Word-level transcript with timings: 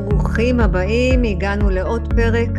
ברוכים 0.00 0.60
הבאים, 0.60 1.22
הגענו 1.22 1.70
לעוד 1.70 2.12
פרק 2.16 2.50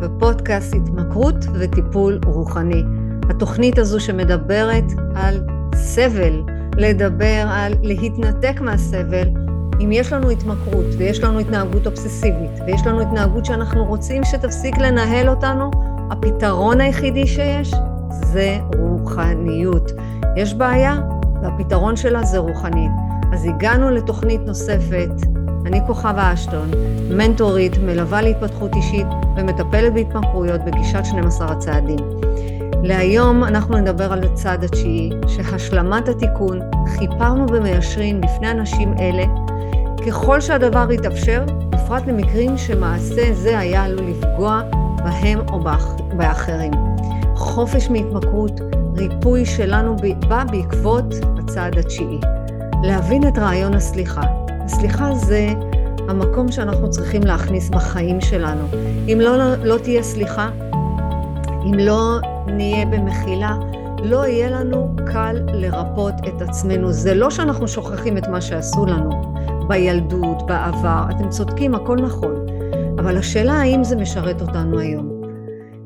בפודקאסט 0.00 0.74
התמכרות 0.74 1.36
וטיפול 1.54 2.20
רוחני. 2.26 2.82
התוכנית 3.30 3.78
הזו 3.78 4.00
שמדברת 4.00 4.84
על 5.14 5.40
סבל, 5.74 6.42
לדבר 6.76 7.46
על 7.48 7.72
להתנתק 7.82 8.60
מהסבל. 8.60 9.28
אם 9.80 9.92
יש 9.92 10.12
לנו 10.12 10.30
התמכרות 10.30 10.86
ויש 10.98 11.20
לנו 11.20 11.38
התנהגות 11.38 11.86
אובססיבית 11.86 12.60
ויש 12.66 12.86
לנו 12.86 13.00
התנהגות 13.00 13.44
שאנחנו 13.44 13.84
רוצים 13.84 14.24
שתפסיק 14.24 14.78
לנהל 14.78 15.28
אותנו, 15.28 15.70
הפתרון 16.10 16.80
היחידי 16.80 17.26
שיש 17.26 17.74
זה 18.10 18.58
רוחניות. 18.78 19.92
יש 20.36 20.54
בעיה 20.54 21.00
והפתרון 21.42 21.96
שלה 21.96 22.22
זה 22.22 22.38
רוחנית. 22.38 22.90
אז 23.32 23.44
הגענו 23.44 23.90
לתוכנית 23.90 24.40
נוספת 24.40 25.10
אני 25.66 25.80
כוכבה 25.86 26.32
אשטון, 26.32 26.70
מנטורית, 27.10 27.78
מלווה 27.78 28.22
להתפתחות 28.22 28.74
אישית 28.74 29.06
ומטפלת 29.36 29.92
בהתמכרויות 29.92 30.60
בגישת 30.60 31.04
12 31.04 31.52
הצעדים. 31.52 31.98
להיום 32.82 33.44
אנחנו 33.44 33.76
נדבר 33.76 34.12
על 34.12 34.24
הצעד 34.24 34.64
התשיעי, 34.64 35.10
שהשלמת 35.28 36.08
התיקון 36.08 36.60
חיפרנו 36.86 37.46
ומיישרים 37.52 38.20
בפני 38.20 38.50
אנשים 38.50 38.94
אלה, 38.98 39.24
ככל 40.06 40.40
שהדבר 40.40 40.92
יתאפשר, 40.92 41.44
בפרט 41.70 42.02
למקרים 42.06 42.58
שמעשה 42.58 43.34
זה 43.34 43.58
היה 43.58 43.84
עלול 43.84 44.06
לפגוע 44.10 44.62
בהם 45.04 45.38
או 45.48 45.60
באחרים. 46.16 46.72
חופש 47.34 47.90
מהתמכרות, 47.90 48.60
ריפוי 48.96 49.46
שלנו 49.46 49.96
בא 50.28 50.44
בעקבות 50.44 51.04
הצעד 51.38 51.78
התשיעי. 51.78 52.20
להבין 52.82 53.28
את 53.28 53.38
רעיון 53.38 53.74
הסליחה, 53.74 54.22
הסליחה 54.72 55.14
זה 55.14 55.48
המקום 56.08 56.52
שאנחנו 56.52 56.90
צריכים 56.90 57.22
להכניס 57.22 57.70
בחיים 57.70 58.20
שלנו. 58.20 58.66
אם 59.12 59.18
לא, 59.20 59.54
לא 59.64 59.78
תהיה 59.78 60.02
סליחה, 60.02 60.50
אם 61.64 61.78
לא 61.78 62.18
נהיה 62.46 62.86
במחילה, 62.86 63.56
לא 64.04 64.26
יהיה 64.26 64.50
לנו 64.50 64.96
קל 65.12 65.36
לרפות 65.52 66.14
את 66.28 66.42
עצמנו. 66.42 66.92
זה 66.92 67.14
לא 67.14 67.30
שאנחנו 67.30 67.68
שוכחים 67.68 68.18
את 68.18 68.26
מה 68.26 68.40
שעשו 68.40 68.86
לנו 68.86 69.10
בילדות, 69.68 70.46
בעבר. 70.46 71.04
אתם 71.10 71.28
צודקים, 71.28 71.74
הכל 71.74 71.96
נכון. 71.96 72.46
אבל 72.98 73.16
השאלה 73.16 73.52
האם 73.52 73.84
זה 73.84 73.96
משרת 73.96 74.40
אותנו 74.40 74.78
היום. 74.78 75.22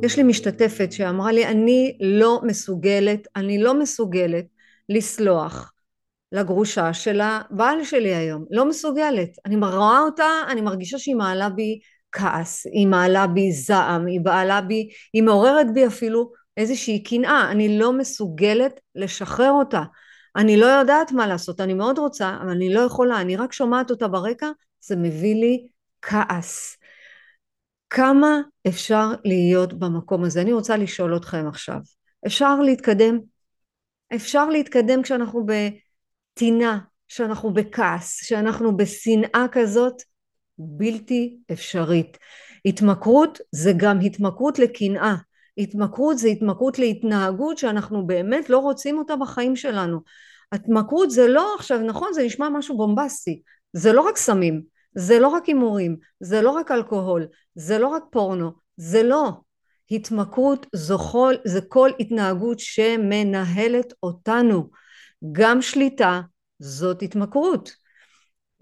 יש 0.02 0.16
לי 0.16 0.22
משתתפת 0.22 0.92
שאמרה 0.92 1.32
לי, 1.32 1.46
אני 1.46 1.96
לא 2.00 2.40
מסוגלת, 2.42 3.28
אני 3.36 3.62
לא 3.62 3.80
מסוגלת 3.80 4.44
לסלוח 4.88 5.73
לגרושה 6.34 6.92
של 6.92 7.20
הבעל 7.20 7.84
שלי 7.84 8.14
היום, 8.14 8.44
לא 8.50 8.68
מסוגלת. 8.68 9.30
אני 9.46 9.56
רואה 9.56 10.00
אותה, 10.00 10.28
אני 10.48 10.60
מרגישה 10.60 10.98
שהיא 10.98 11.16
מעלה 11.16 11.48
בי 11.48 11.78
כעס, 12.12 12.66
היא 12.66 12.86
מעלה 12.86 13.26
בי 13.26 13.52
זעם, 13.52 14.06
היא 14.06 14.20
מעלה 14.24 14.60
בי, 14.60 14.88
היא 15.12 15.22
מעוררת 15.22 15.66
בי 15.74 15.86
אפילו 15.86 16.32
איזושהי 16.56 17.02
קנאה, 17.02 17.50
אני 17.50 17.78
לא 17.78 17.92
מסוגלת 17.92 18.80
לשחרר 18.94 19.50
אותה. 19.50 19.82
אני 20.36 20.56
לא 20.56 20.66
יודעת 20.66 21.12
מה 21.12 21.26
לעשות, 21.26 21.60
אני 21.60 21.74
מאוד 21.74 21.98
רוצה, 21.98 22.36
אבל 22.42 22.50
אני 22.50 22.74
לא 22.74 22.80
יכולה, 22.80 23.20
אני 23.20 23.36
רק 23.36 23.52
שומעת 23.52 23.90
אותה 23.90 24.08
ברקע, 24.08 24.50
זה 24.80 24.96
מביא 24.96 25.34
לי 25.34 25.66
כעס. 26.02 26.76
כמה 27.90 28.40
אפשר 28.68 29.12
להיות 29.24 29.72
במקום 29.72 30.24
הזה? 30.24 30.40
אני 30.40 30.52
רוצה 30.52 30.76
לשאול 30.76 31.16
אתכם 31.16 31.44
עכשיו. 31.48 31.78
אפשר 32.26 32.60
להתקדם? 32.60 33.18
אפשר 34.14 34.48
להתקדם 34.48 35.02
כשאנחנו. 35.02 35.46
טינה, 36.34 36.78
שאנחנו 37.08 37.52
בכעס, 37.52 38.18
שאנחנו 38.22 38.76
בשנאה 38.76 39.46
כזאת, 39.52 40.02
בלתי 40.58 41.38
אפשרית. 41.52 42.18
התמכרות 42.64 43.38
זה 43.52 43.72
גם 43.76 44.00
התמכרות 44.00 44.58
לקנאה. 44.58 45.14
התמכרות 45.58 46.18
זה 46.18 46.28
התמכרות 46.28 46.78
להתנהגות 46.78 47.58
שאנחנו 47.58 48.06
באמת 48.06 48.50
לא 48.50 48.58
רוצים 48.58 48.98
אותה 48.98 49.16
בחיים 49.16 49.56
שלנו. 49.56 50.00
התמכרות 50.52 51.10
זה 51.10 51.26
לא 51.28 51.54
עכשיו, 51.58 51.78
נכון, 51.78 52.12
זה 52.12 52.24
נשמע 52.24 52.48
משהו 52.48 52.76
בומבסטי, 52.76 53.42
זה 53.72 53.92
לא 53.92 54.00
רק 54.00 54.16
סמים, 54.16 54.62
זה 54.94 55.18
לא 55.18 55.28
רק 55.28 55.46
הימורים, 55.46 55.96
זה 56.20 56.42
לא 56.42 56.50
רק 56.50 56.70
אלכוהול, 56.70 57.26
זה 57.54 57.78
לא 57.78 57.88
רק 57.88 58.02
פורנו, 58.10 58.52
זה 58.76 59.02
לא. 59.02 59.32
התמכרות 59.90 60.66
זה 61.44 61.60
כל 61.68 61.90
התנהגות 62.00 62.60
שמנהלת 62.60 63.92
אותנו. 64.02 64.68
גם 65.32 65.62
שליטה 65.62 66.20
זאת 66.58 67.02
התמכרות. 67.02 67.70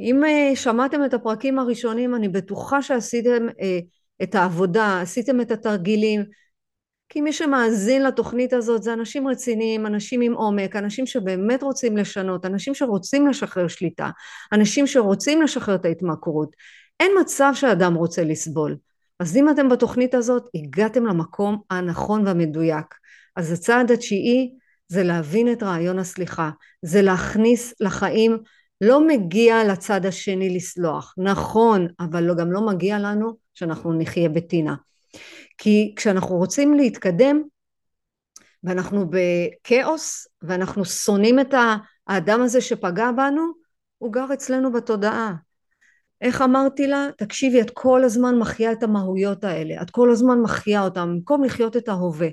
אם 0.00 0.24
אה, 0.24 0.56
שמעתם 0.56 1.04
את 1.04 1.14
הפרקים 1.14 1.58
הראשונים 1.58 2.14
אני 2.14 2.28
בטוחה 2.28 2.82
שעשיתם 2.82 3.46
אה, 3.60 3.78
את 4.22 4.34
העבודה, 4.34 5.00
עשיתם 5.00 5.40
את 5.40 5.50
התרגילים, 5.50 6.24
כי 7.08 7.20
מי 7.20 7.32
שמאזין 7.32 8.02
לתוכנית 8.02 8.52
הזאת 8.52 8.82
זה 8.82 8.92
אנשים 8.92 9.28
רציניים, 9.28 9.86
אנשים 9.86 10.20
עם 10.20 10.32
עומק, 10.32 10.76
אנשים 10.76 11.06
שבאמת 11.06 11.62
רוצים 11.62 11.96
לשנות, 11.96 12.46
אנשים 12.46 12.74
שרוצים 12.74 13.28
לשחרר 13.28 13.68
שליטה, 13.68 14.10
אנשים 14.52 14.86
שרוצים 14.86 15.42
לשחרר 15.42 15.74
את 15.74 15.84
ההתמכרות. 15.84 16.56
אין 17.00 17.12
מצב 17.20 17.52
שאדם 17.54 17.94
רוצה 17.94 18.24
לסבול. 18.24 18.76
אז 19.20 19.36
אם 19.36 19.50
אתם 19.50 19.68
בתוכנית 19.68 20.14
הזאת, 20.14 20.48
הגעתם 20.54 21.06
למקום 21.06 21.60
הנכון 21.70 22.26
והמדויק. 22.26 22.86
אז 23.36 23.52
הצעד 23.52 23.90
התשיעי 23.90 24.54
זה 24.92 25.02
להבין 25.02 25.52
את 25.52 25.62
רעיון 25.62 25.98
הסליחה, 25.98 26.50
זה 26.82 27.02
להכניס 27.02 27.74
לחיים, 27.80 28.38
לא 28.80 29.06
מגיע 29.06 29.64
לצד 29.64 30.06
השני 30.06 30.56
לסלוח, 30.56 31.14
נכון, 31.18 31.86
אבל 32.00 32.22
לא, 32.22 32.34
גם 32.34 32.52
לא 32.52 32.66
מגיע 32.66 32.98
לנו 32.98 33.36
שאנחנו 33.54 33.92
נחיה 33.92 34.28
בטינה. 34.28 34.74
כי 35.58 35.94
כשאנחנו 35.96 36.36
רוצים 36.36 36.74
להתקדם 36.74 37.42
ואנחנו 38.64 39.06
בכאוס 39.10 40.26
ואנחנו 40.42 40.84
שונאים 40.84 41.40
את 41.40 41.54
האדם 42.08 42.42
הזה 42.42 42.60
שפגע 42.60 43.12
בנו, 43.12 43.42
הוא 43.98 44.12
גר 44.12 44.26
אצלנו 44.34 44.72
בתודעה. 44.72 45.34
איך 46.20 46.42
אמרתי 46.42 46.86
לה? 46.86 47.08
תקשיבי, 47.18 47.60
את 47.60 47.70
כל 47.70 48.04
הזמן 48.04 48.38
מחיה 48.38 48.72
את 48.72 48.82
המהויות 48.82 49.44
האלה, 49.44 49.82
את 49.82 49.90
כל 49.90 50.10
הזמן 50.10 50.40
מחיה 50.40 50.84
אותם, 50.84 51.08
במקום 51.14 51.44
לחיות 51.44 51.76
את 51.76 51.88
ההווה. 51.88 52.28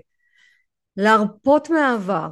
להרפות 0.97 1.69
מהעבר, 1.69 2.29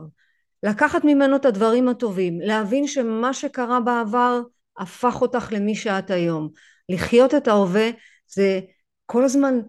לקחת 0.63 1.03
ממנו 1.03 1.35
את 1.35 1.45
הדברים 1.45 1.87
הטובים, 1.87 2.39
להבין 2.41 2.87
שמה 2.87 3.33
שקרה 3.33 3.79
בעבר 3.79 4.41
הפך 4.79 5.21
אותך 5.21 5.47
למי 5.51 5.75
שאת 5.75 6.11
היום. 6.11 6.49
לחיות 6.89 7.35
את 7.35 7.47
ההווה 7.47 7.89
זה 8.27 8.59
כל 9.05 9.23
הזמן, 9.23 9.59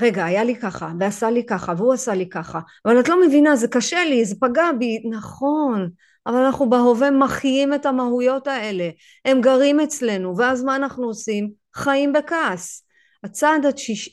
רגע, 0.00 0.24
היה 0.24 0.44
לי 0.44 0.56
ככה, 0.56 0.92
ועשה 1.00 1.30
לי 1.30 1.46
ככה, 1.46 1.72
והוא 1.76 1.92
עשה 1.92 2.14
לי 2.14 2.28
ככה, 2.28 2.60
אבל 2.84 3.00
את 3.00 3.08
לא 3.08 3.26
מבינה, 3.26 3.56
זה 3.56 3.68
קשה 3.68 4.04
לי, 4.04 4.24
זה 4.24 4.34
פגע 4.40 4.72
בי, 4.78 5.02
נכון, 5.10 5.90
אבל 6.26 6.36
אנחנו 6.36 6.70
בהווה 6.70 7.10
מחיים 7.10 7.74
את 7.74 7.86
המהויות 7.86 8.46
האלה, 8.46 8.90
הם 9.24 9.40
גרים 9.40 9.80
אצלנו, 9.80 10.36
ואז 10.36 10.64
מה 10.64 10.76
אנחנו 10.76 11.04
עושים? 11.06 11.50
חיים 11.74 12.12
בכעס. 12.12 12.84
הצעד 13.24 13.66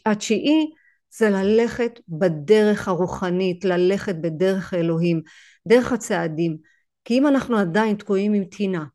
התשיעי 0.06 0.72
זה 1.18 1.30
ללכת 1.30 2.00
בדרך 2.08 2.88
הרוחנית, 2.88 3.66
ללכת 3.66 4.16
בדרך 4.16 4.74
האלוהים, 4.74 5.22
דרך 5.68 5.92
הצעדים. 5.92 6.58
כי 7.06 7.18
אם 7.18 7.28
אנחנו 7.28 7.58
עדיין 7.58 7.96
תקועים 7.96 8.34
עם 8.34 8.44
טינה, 8.44 8.86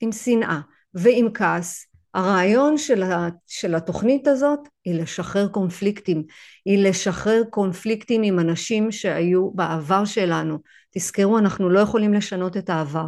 עם 0.00 0.12
שנאה 0.12 0.60
ועם 0.94 1.28
כעס, 1.34 1.86
הרעיון 2.14 2.78
של, 2.78 3.02
ה, 3.02 3.28
של 3.46 3.74
התוכנית 3.74 4.28
הזאת 4.28 4.60
היא 4.84 4.94
לשחרר 4.94 5.48
קונפליקטים, 5.48 6.24
היא 6.64 6.88
לשחרר 6.88 7.42
קונפליקטים 7.50 8.22
עם 8.22 8.38
אנשים 8.38 8.92
שהיו 8.92 9.50
בעבר 9.50 10.04
שלנו. 10.04 10.58
תזכרו, 10.90 11.38
אנחנו 11.38 11.70
לא 11.70 11.80
יכולים 11.80 12.14
לשנות 12.14 12.56
את 12.56 12.70
העבר, 12.70 13.06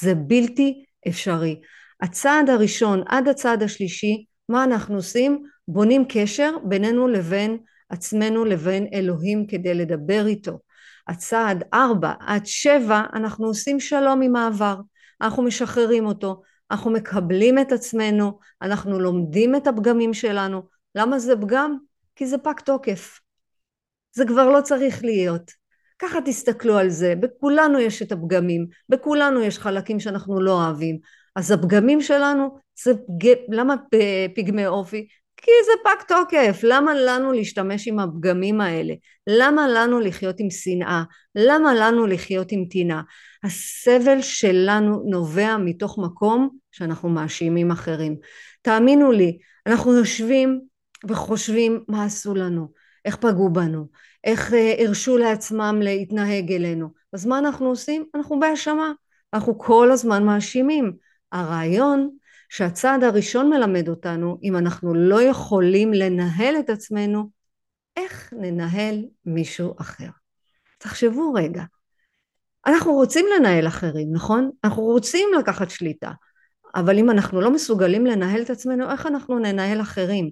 זה 0.00 0.14
בלתי 0.14 0.84
אפשרי. 1.08 1.60
הצעד 2.00 2.50
הראשון 2.50 3.02
עד 3.06 3.28
הצעד 3.28 3.62
השלישי, 3.62 4.24
מה 4.48 4.64
אנחנו 4.64 4.96
עושים? 4.96 5.42
בונים 5.68 6.04
קשר 6.08 6.56
בינינו 6.64 7.08
לבין 7.08 7.58
עצמנו 7.88 8.44
לבין 8.44 8.86
אלוהים 8.92 9.46
כדי 9.46 9.74
לדבר 9.74 10.26
איתו. 10.26 10.58
הצעד 11.08 11.64
ארבע 11.74 12.12
עד 12.20 12.46
שבע 12.46 13.02
אנחנו 13.12 13.46
עושים 13.46 13.80
שלום 13.80 14.22
עם 14.22 14.36
העבר, 14.36 14.76
אנחנו 15.20 15.42
משחררים 15.42 16.06
אותו, 16.06 16.42
אנחנו 16.70 16.90
מקבלים 16.90 17.58
את 17.58 17.72
עצמנו, 17.72 18.38
אנחנו 18.62 19.00
לומדים 19.00 19.56
את 19.56 19.66
הפגמים 19.66 20.14
שלנו. 20.14 20.62
למה 20.94 21.18
זה 21.18 21.36
פגם? 21.36 21.76
כי 22.16 22.26
זה 22.26 22.38
פג 22.38 22.60
תוקף. 22.64 23.20
זה 24.12 24.24
כבר 24.26 24.50
לא 24.50 24.60
צריך 24.60 25.04
להיות. 25.04 25.50
ככה 25.98 26.18
תסתכלו 26.24 26.78
על 26.78 26.88
זה, 26.88 27.14
בכולנו 27.20 27.80
יש 27.80 28.02
את 28.02 28.12
הפגמים, 28.12 28.66
בכולנו 28.88 29.42
יש 29.42 29.58
חלקים 29.58 30.00
שאנחנו 30.00 30.40
לא 30.40 30.52
אוהבים. 30.52 30.98
אז 31.36 31.50
הפגמים 31.50 32.00
שלנו 32.00 32.58
זה 32.84 32.92
פג... 32.94 33.28
למה 33.48 33.74
פגמי 34.36 34.66
אופי? 34.66 35.08
כי 35.36 35.50
זה 35.66 35.72
פג 35.84 36.02
תוקף, 36.08 36.60
למה 36.62 36.94
לנו 36.94 37.32
להשתמש 37.32 37.88
עם 37.88 37.98
הפגמים 37.98 38.60
האלה? 38.60 38.94
למה 39.26 39.68
לנו 39.68 40.00
לחיות 40.00 40.40
עם 40.40 40.50
שנאה? 40.50 41.02
למה 41.34 41.74
לנו 41.74 42.06
לחיות 42.06 42.52
עם 42.52 42.64
טינה? 42.70 43.02
הסבל 43.44 44.20
שלנו 44.20 45.02
נובע 45.06 45.56
מתוך 45.56 45.98
מקום 45.98 46.48
שאנחנו 46.72 47.08
מאשימים 47.08 47.70
אחרים. 47.70 48.16
תאמינו 48.62 49.12
לי, 49.12 49.38
אנחנו 49.66 49.98
יושבים 49.98 50.60
וחושבים 51.08 51.84
מה 51.88 52.04
עשו 52.04 52.34
לנו, 52.34 52.68
איך 53.04 53.16
פגעו 53.16 53.52
בנו, 53.52 53.86
איך 54.24 54.54
אה, 54.54 54.74
הרשו 54.78 55.18
לעצמם 55.18 55.80
להתנהג 55.82 56.52
אלינו. 56.52 56.88
אז 57.12 57.26
מה 57.26 57.38
אנחנו 57.38 57.66
עושים? 57.66 58.04
אנחנו 58.14 58.40
בהאשמה. 58.40 58.92
אנחנו 59.34 59.58
כל 59.58 59.90
הזמן 59.90 60.24
מאשימים. 60.24 60.92
הרעיון 61.32 62.10
שהצעד 62.48 63.04
הראשון 63.04 63.50
מלמד 63.50 63.88
אותנו, 63.88 64.38
אם 64.42 64.56
אנחנו 64.56 64.94
לא 64.94 65.22
יכולים 65.22 65.92
לנהל 65.92 66.54
את 66.58 66.70
עצמנו, 66.70 67.30
איך 67.96 68.32
ננהל 68.36 69.04
מישהו 69.24 69.74
אחר. 69.80 70.08
תחשבו 70.78 71.32
רגע, 71.32 71.62
אנחנו 72.66 72.92
רוצים 72.92 73.26
לנהל 73.36 73.66
אחרים, 73.66 74.08
נכון? 74.12 74.50
אנחנו 74.64 74.82
רוצים 74.82 75.28
לקחת 75.38 75.70
שליטה, 75.70 76.10
אבל 76.74 76.98
אם 76.98 77.10
אנחנו 77.10 77.40
לא 77.40 77.50
מסוגלים 77.50 78.06
לנהל 78.06 78.42
את 78.42 78.50
עצמנו, 78.50 78.90
איך 78.90 79.06
אנחנו 79.06 79.38
ננהל 79.38 79.80
אחרים? 79.80 80.30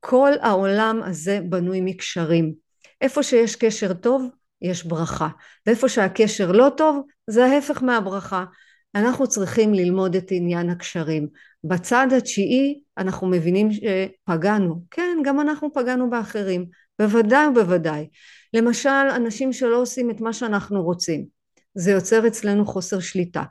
כל 0.00 0.32
העולם 0.40 1.02
הזה 1.02 1.40
בנוי 1.48 1.80
מקשרים. 1.84 2.52
איפה 3.00 3.22
שיש 3.22 3.56
קשר 3.56 3.92
טוב, 3.92 4.28
יש 4.62 4.84
ברכה, 4.84 5.28
ואיפה 5.66 5.88
שהקשר 5.88 6.52
לא 6.52 6.70
טוב, 6.76 7.06
זה 7.26 7.44
ההפך 7.44 7.82
מהברכה. 7.82 8.44
אנחנו 8.94 9.26
צריכים 9.26 9.74
ללמוד 9.74 10.16
את 10.16 10.26
עניין 10.30 10.70
הקשרים. 10.70 11.28
בצד 11.64 12.06
התשיעי 12.16 12.80
אנחנו 12.98 13.26
מבינים 13.26 13.68
שפגענו, 13.72 14.82
כן 14.90 15.18
גם 15.24 15.40
אנחנו 15.40 15.72
פגענו 15.72 16.10
באחרים, 16.10 16.66
בוודאי 16.98 17.46
ובוודאי. 17.46 18.08
למשל 18.54 18.88
אנשים 19.16 19.52
שלא 19.52 19.76
עושים 19.76 20.10
את 20.10 20.20
מה 20.20 20.32
שאנחנו 20.32 20.82
רוצים, 20.82 21.26
זה 21.74 21.90
יוצר 21.90 22.26
אצלנו 22.26 22.66
חוסר 22.66 23.00
שליטה. 23.00 23.42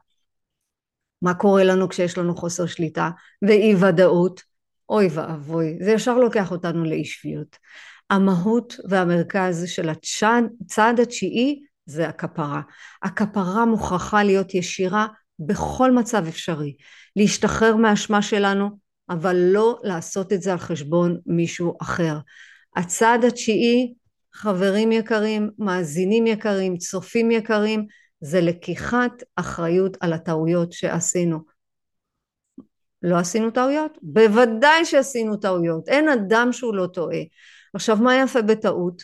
מה 1.21 1.33
קורה 1.33 1.63
לנו 1.63 1.89
כשיש 1.89 2.17
לנו 2.17 2.35
חוסר 2.35 2.65
שליטה 2.65 3.09
ואי 3.41 3.75
ודאות? 3.75 4.41
אוי 4.89 5.07
ואבוי, 5.11 5.77
זה 5.81 5.91
ישר 5.91 6.17
לוקח 6.17 6.51
אותנו 6.51 6.85
לאי 6.85 7.05
שפיות. 7.05 7.57
המהות 8.09 8.75
והמרכז 8.89 9.63
של 9.67 9.89
הצעד 9.89 10.99
התשיעי 10.99 11.63
זה 11.85 12.07
הכפרה. 12.07 12.61
הכפרה 13.03 13.65
מוכרחה 13.65 14.23
להיות 14.23 14.53
ישירה 14.53 15.07
בכל 15.47 15.91
מצב 15.91 16.27
אפשרי. 16.27 16.75
להשתחרר 17.15 17.75
מהאשמה 17.75 18.21
שלנו, 18.21 18.69
אבל 19.09 19.35
לא 19.35 19.79
לעשות 19.83 20.33
את 20.33 20.41
זה 20.41 20.51
על 20.51 20.57
חשבון 20.57 21.17
מישהו 21.25 21.77
אחר. 21.81 22.17
הצעד 22.75 23.25
התשיעי, 23.25 23.93
חברים 24.33 24.91
יקרים, 24.91 25.49
מאזינים 25.59 26.27
יקרים, 26.27 26.77
צופים 26.77 27.31
יקרים, 27.31 27.85
זה 28.21 28.41
לקיחת 28.41 29.23
אחריות 29.35 29.97
על 29.99 30.13
הטעויות 30.13 30.71
שעשינו. 30.71 31.39
לא 33.03 33.17
עשינו 33.17 33.51
טעויות? 33.51 33.97
בוודאי 34.01 34.85
שעשינו 34.85 35.37
טעויות. 35.37 35.89
אין 35.89 36.09
אדם 36.09 36.49
שהוא 36.51 36.75
לא 36.75 36.87
טועה. 36.87 37.19
עכשיו 37.73 37.97
מה 37.97 38.15
יפה 38.15 38.41
בטעות? 38.41 39.03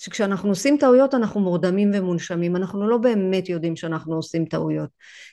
שכשאנחנו 0.00 0.48
עושים 0.48 0.76
טעויות 0.80 1.14
אנחנו 1.14 1.40
מורדמים 1.40 1.90
ומונשמים, 1.94 2.56
אנחנו 2.56 2.88
לא 2.88 2.96
באמת 2.96 3.48
יודעים 3.48 3.76
שאנחנו 3.76 4.14
עושים 4.14 4.44
טעויות. 4.44 4.88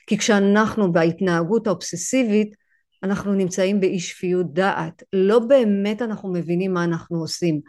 כי 0.06 0.18
כשאנחנו 0.18 0.92
בהתנהגות 0.92 1.66
האובססיבית, 1.66 2.54
אנחנו 3.02 3.34
נמצאים 3.34 3.80
באי 3.80 4.00
שפיות 4.00 4.54
דעת, 4.54 5.02
לא 5.12 5.38
באמת 5.38 6.02
אנחנו 6.02 6.32
מבינים 6.32 6.72
מה 6.72 6.84
אנחנו 6.84 7.18
עושים. 7.18 7.60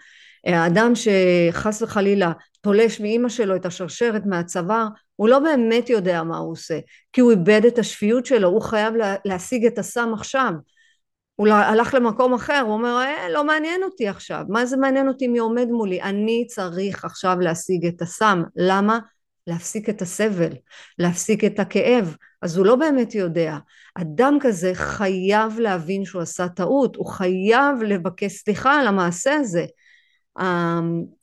האדם 0.45 0.91
שחס 0.95 1.81
וחלילה 1.81 2.31
תולש 2.61 2.99
מאימא 2.99 3.29
שלו 3.29 3.55
את 3.55 3.65
השרשרת 3.65 4.25
מהצוואר, 4.25 4.87
הוא 5.15 5.29
לא 5.29 5.39
באמת 5.39 5.89
יודע 5.89 6.23
מה 6.23 6.37
הוא 6.37 6.51
עושה, 6.51 6.79
כי 7.13 7.21
הוא 7.21 7.31
איבד 7.31 7.65
את 7.67 7.79
השפיות 7.79 8.25
שלו, 8.25 8.49
הוא 8.49 8.61
חייב 8.61 8.93
להשיג 9.25 9.65
את 9.65 9.77
הסם 9.77 10.09
עכשיו. 10.13 10.51
הוא 11.39 11.47
הלך 11.47 11.93
למקום 11.93 12.33
אחר, 12.33 12.61
הוא 12.65 12.73
אומר, 12.73 12.97
אה, 13.01 13.29
לא 13.29 13.43
מעניין 13.43 13.83
אותי 13.83 14.07
עכשיו, 14.07 14.45
מה 14.49 14.65
זה 14.65 14.77
מעניין 14.77 15.07
אותי 15.07 15.27
מי 15.27 15.39
עומד 15.39 15.67
מולי? 15.67 16.01
אני 16.01 16.45
צריך 16.47 17.05
עכשיו 17.05 17.37
להשיג 17.39 17.85
את 17.85 18.01
הסם. 18.01 18.43
למה? 18.55 18.99
להפסיק 19.47 19.89
את 19.89 20.01
הסבל, 20.01 20.49
להפסיק 20.97 21.43
את 21.43 21.59
הכאב. 21.59 22.15
אז 22.41 22.57
הוא 22.57 22.65
לא 22.65 22.75
באמת 22.75 23.15
יודע. 23.15 23.57
אדם 23.95 24.37
כזה 24.41 24.71
חייב 24.73 25.59
להבין 25.59 26.05
שהוא 26.05 26.21
עשה 26.21 26.47
טעות, 26.47 26.95
הוא 26.95 27.05
חייב 27.05 27.83
לבקש 27.85 28.33
סליחה 28.33 28.79
על 28.79 28.87
המעשה 28.87 29.33
הזה. 29.35 29.65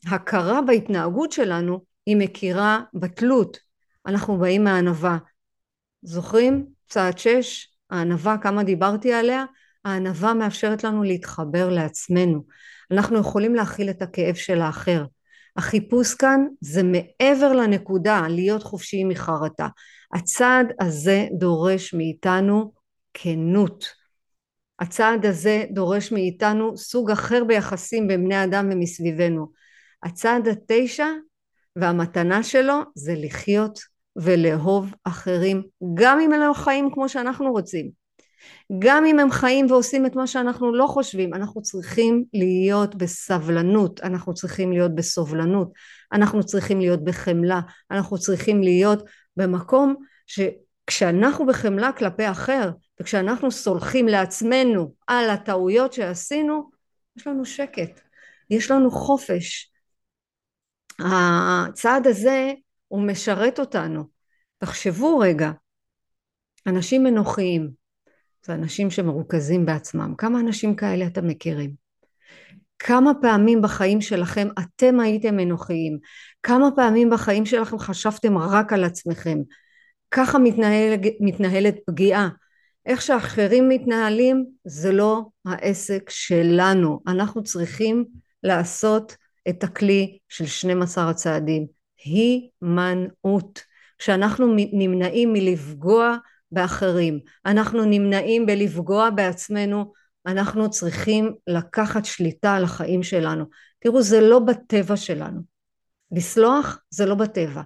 ההכרה 0.07 0.61
בהתנהגות 0.61 1.31
שלנו 1.31 1.79
היא 2.05 2.17
מכירה 2.17 2.81
בתלות. 2.93 3.57
אנחנו 4.05 4.37
באים 4.37 4.63
מהענווה. 4.63 5.17
זוכרים? 6.01 6.65
צעד 6.87 7.17
שש, 7.17 7.67
הענווה, 7.89 8.37
כמה 8.37 8.63
דיברתי 8.63 9.13
עליה? 9.13 9.45
הענווה 9.87 10.33
מאפשרת 10.33 10.83
לנו 10.83 11.03
להתחבר 11.03 11.69
לעצמנו. 11.69 12.43
אנחנו 12.91 13.19
יכולים 13.19 13.55
להכיל 13.55 13.89
את 13.89 14.01
הכאב 14.01 14.35
של 14.35 14.61
האחר. 14.61 15.05
החיפוש 15.57 16.13
כאן 16.13 16.47
זה 16.61 16.81
מעבר 16.83 17.53
לנקודה 17.53 18.21
להיות 18.29 18.63
חופשיים 18.63 19.09
מחרטה. 19.09 19.67
הצעד 20.13 20.73
הזה 20.79 21.27
דורש 21.39 21.93
מאיתנו 21.93 22.73
כנות. 23.13 23.85
הצעד 24.79 25.25
הזה 25.25 25.65
דורש 25.71 26.11
מאיתנו 26.11 26.77
סוג 26.77 27.11
אחר 27.11 27.43
ביחסים 27.43 28.07
בין 28.07 28.23
בני 28.23 28.43
אדם 28.43 28.69
ומסביבנו. 28.71 29.51
הצעד 30.03 30.47
התשע 30.47 31.07
והמתנה 31.75 32.43
שלו 32.43 32.75
זה 32.95 33.13
לחיות 33.15 33.79
ולאהוב 34.15 34.93
אחרים 35.03 35.63
גם 35.93 36.19
אם 36.19 36.33
הם 36.33 36.39
לא 36.39 36.53
חיים 36.53 36.89
כמו 36.93 37.09
שאנחנו 37.09 37.51
רוצים. 37.51 38.06
גם 38.79 39.05
אם 39.05 39.19
הם 39.19 39.31
חיים 39.31 39.71
ועושים 39.71 40.05
את 40.05 40.15
מה 40.15 40.27
שאנחנו 40.27 40.75
לא 40.75 40.87
חושבים, 40.87 41.33
אנחנו 41.33 41.61
צריכים 41.61 42.23
להיות 42.33 42.95
בסבלנות, 42.95 44.01
אנחנו 44.03 44.33
צריכים 44.33 44.71
להיות 44.71 44.95
בסובלנות, 44.95 45.71
אנחנו 46.13 46.43
צריכים 46.43 46.79
להיות 46.79 47.03
בחמלה, 47.03 47.59
אנחנו 47.91 48.17
צריכים 48.17 48.61
להיות 48.61 49.03
במקום 49.37 49.95
שכשאנחנו 50.25 51.45
בחמלה 51.45 51.91
כלפי 51.91 52.31
אחר, 52.31 52.71
וכשאנחנו 53.01 53.51
סולחים 53.51 54.07
לעצמנו 54.07 54.93
על 55.07 55.29
הטעויות 55.29 55.93
שעשינו, 55.93 56.69
יש 57.17 57.27
לנו 57.27 57.45
שקט, 57.45 58.01
יש 58.49 58.71
לנו 58.71 58.91
חופש. 58.91 59.71
הצעד 60.99 62.07
הזה 62.07 62.53
הוא 62.87 63.01
משרת 63.01 63.59
אותנו. 63.59 64.03
תחשבו 64.57 65.19
רגע, 65.19 65.51
אנשים 66.67 67.07
אנוכיים, 67.07 67.71
אנשים 68.49 68.91
שמרוכזים 68.91 69.65
בעצמם. 69.65 70.13
כמה 70.17 70.39
אנשים 70.39 70.75
כאלה 70.75 71.07
אתם 71.07 71.27
מכירים? 71.27 71.87
כמה 72.79 73.11
פעמים 73.21 73.61
בחיים 73.61 74.01
שלכם 74.01 74.47
אתם 74.59 74.99
הייתם 74.99 75.39
אנוכיים? 75.39 75.97
כמה 76.43 76.69
פעמים 76.75 77.09
בחיים 77.09 77.45
שלכם 77.45 77.79
חשבתם 77.79 78.37
רק 78.37 78.73
על 78.73 78.83
עצמכם? 78.83 79.37
ככה 80.11 80.39
מתנהל, 80.39 80.93
מתנהלת 81.19 81.75
פגיעה. 81.85 82.29
איך 82.85 83.01
שאחרים 83.01 83.69
מתנהלים 83.69 84.45
זה 84.65 84.91
לא 84.91 85.21
העסק 85.45 86.09
שלנו. 86.09 86.99
אנחנו 87.07 87.43
צריכים 87.43 88.05
לעשות 88.43 89.15
את 89.49 89.63
הכלי 89.63 90.17
של 90.29 90.45
12 90.45 91.09
הצעדים. 91.09 91.65
הימנעות. 92.05 93.61
כשאנחנו 93.97 94.55
נמנעים 94.55 95.33
מלפגוע 95.33 96.17
באחרים, 96.51 97.19
אנחנו 97.45 97.85
נמנעים 97.85 98.45
בלפגוע 98.45 99.09
בעצמנו, 99.09 99.93
אנחנו 100.25 100.69
צריכים 100.69 101.33
לקחת 101.47 102.05
שליטה 102.05 102.55
על 102.55 102.63
החיים 102.63 103.03
שלנו. 103.03 103.45
תראו, 103.79 104.01
זה 104.01 104.21
לא 104.21 104.39
בטבע 104.39 104.97
שלנו. 104.97 105.41
לסלוח 106.11 106.79
זה 106.89 107.05
לא 107.05 107.15
בטבע. 107.15 107.61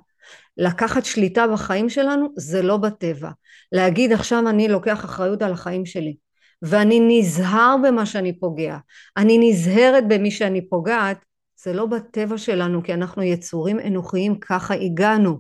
לקחת 0.58 1.06
שליטה 1.06 1.48
בחיים 1.48 1.90
שלנו 1.90 2.28
זה 2.38 2.62
לא 2.62 2.78
בטבע. 2.78 3.30
להגיד 3.72 4.12
עכשיו 4.12 4.50
אני 4.50 4.68
לוקח 4.68 5.06
אחריות 5.06 5.42
על 5.42 5.52
החיים 5.52 5.86
שלי 5.86 6.16
ואני 6.62 7.00
נזהר 7.08 7.76
במה 7.84 8.06
שאני 8.06 8.40
פוגע, 8.40 8.78
אני 9.18 9.50
נזהרת 9.50 10.04
במי 10.08 10.32
שאני 10.32 10.70
פוגעת, 10.70 11.18
זה 11.64 11.74
לא 11.74 11.86
בטבע 11.86 12.38
שלנו 12.38 12.84
כי 12.84 12.94
אנחנו 12.94 13.24
יצורים 13.24 13.80
אנוכיים, 13.80 14.40
ככה 14.40 14.74
הגענו. 14.74 15.40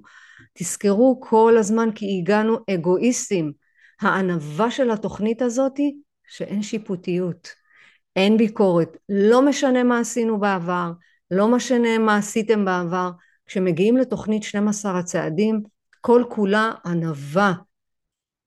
תזכרו 0.53 1.21
כל 1.21 1.55
הזמן 1.59 1.89
כי 1.95 2.19
הגענו 2.19 2.57
אגואיסטים. 2.69 3.51
הענווה 4.01 4.71
של 4.71 4.91
התוכנית 4.91 5.41
הזאת 5.41 5.77
היא 5.77 5.93
שאין 6.27 6.63
שיפוטיות, 6.63 7.49
אין 8.15 8.37
ביקורת, 8.37 8.97
לא 9.09 9.41
משנה 9.41 9.83
מה 9.83 9.99
עשינו 9.99 10.39
בעבר, 10.39 10.91
לא 11.31 11.47
משנה 11.47 11.97
מה 11.97 12.17
עשיתם 12.17 12.65
בעבר, 12.65 13.11
כשמגיעים 13.45 13.97
לתוכנית 13.97 14.43
12 14.43 14.99
הצעדים, 14.99 15.61
כל 16.01 16.23
כולה 16.29 16.71
ענווה. 16.85 17.53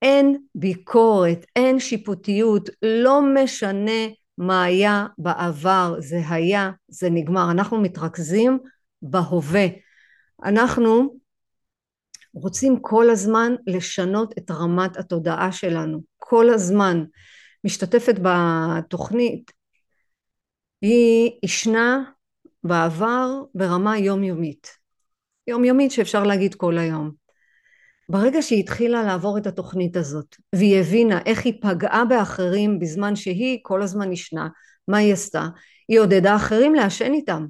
אין 0.03 0.39
ביקורת, 0.55 1.47
אין 1.57 1.81
שיפוטיות, 1.81 2.69
לא 2.83 3.23
משנה 3.35 4.07
מה 4.39 4.65
היה 4.65 5.07
בעבר, 5.19 5.97
זה 5.99 6.21
היה, 6.29 6.71
זה 6.89 7.11
נגמר. 7.11 7.51
אנחנו 7.51 7.81
מתרכזים 7.81 8.59
בהווה. 9.03 9.67
אנחנו 10.45 11.17
רוצים 12.35 12.79
כל 12.81 13.11
הזמן 13.11 13.55
לשנות 13.67 14.35
את 14.39 14.51
רמת 14.51 14.97
התודעה 14.97 15.53
שלנו, 15.53 16.03
כל 16.19 16.51
הזמן. 16.51 17.05
משתתפת 17.65 18.15
בתוכנית, 18.23 19.53
היא 20.83 21.31
ישנה 21.43 22.05
בעבר 22.65 23.43
ברמה 23.55 23.99
יומיומית. 23.99 24.77
יומיומית 25.47 25.91
שאפשר 25.91 26.25
להגיד 26.25 26.55
כל 26.55 26.79
היום. 26.79 27.11
ברגע 28.09 28.43
שהיא 28.43 28.61
התחילה 28.61 29.03
לעבור 29.03 29.39
את 29.39 29.47
התוכנית 29.47 29.97
הזאת 29.97 30.37
והיא 30.55 30.81
הבינה 30.81 31.21
איך 31.27 31.45
היא 31.45 31.55
פגעה 31.61 32.05
באחרים 32.05 32.79
בזמן 32.79 33.17
שהיא 33.17 33.59
כל 33.63 33.83
הזמן 33.83 34.13
ישנה, 34.13 34.49
מה 34.89 34.97
היא 34.97 35.13
עשתה? 35.13 35.47
היא 35.89 36.01
עודדה 36.01 36.37
אחרים 36.37 36.75
לעשן 36.75 37.13
איתם 37.13 37.47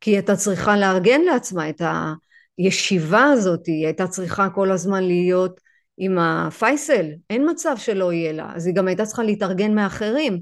כי 0.00 0.10
היא 0.10 0.16
הייתה 0.16 0.36
צריכה 0.36 0.76
לארגן 0.76 1.20
לעצמה 1.20 1.68
את 1.68 1.82
הישיבה 2.58 3.24
הזאת, 3.24 3.66
היא 3.66 3.84
הייתה 3.86 4.06
צריכה 4.06 4.48
כל 4.48 4.70
הזמן 4.70 5.04
להיות 5.04 5.60
עם 5.98 6.18
הפייסל, 6.18 7.06
אין 7.30 7.50
מצב 7.50 7.74
שלא 7.76 8.12
יהיה 8.12 8.32
לה, 8.32 8.52
אז 8.54 8.66
היא 8.66 8.74
גם 8.74 8.88
הייתה 8.88 9.06
צריכה 9.06 9.22
להתארגן 9.22 9.74
מאחרים 9.74 10.40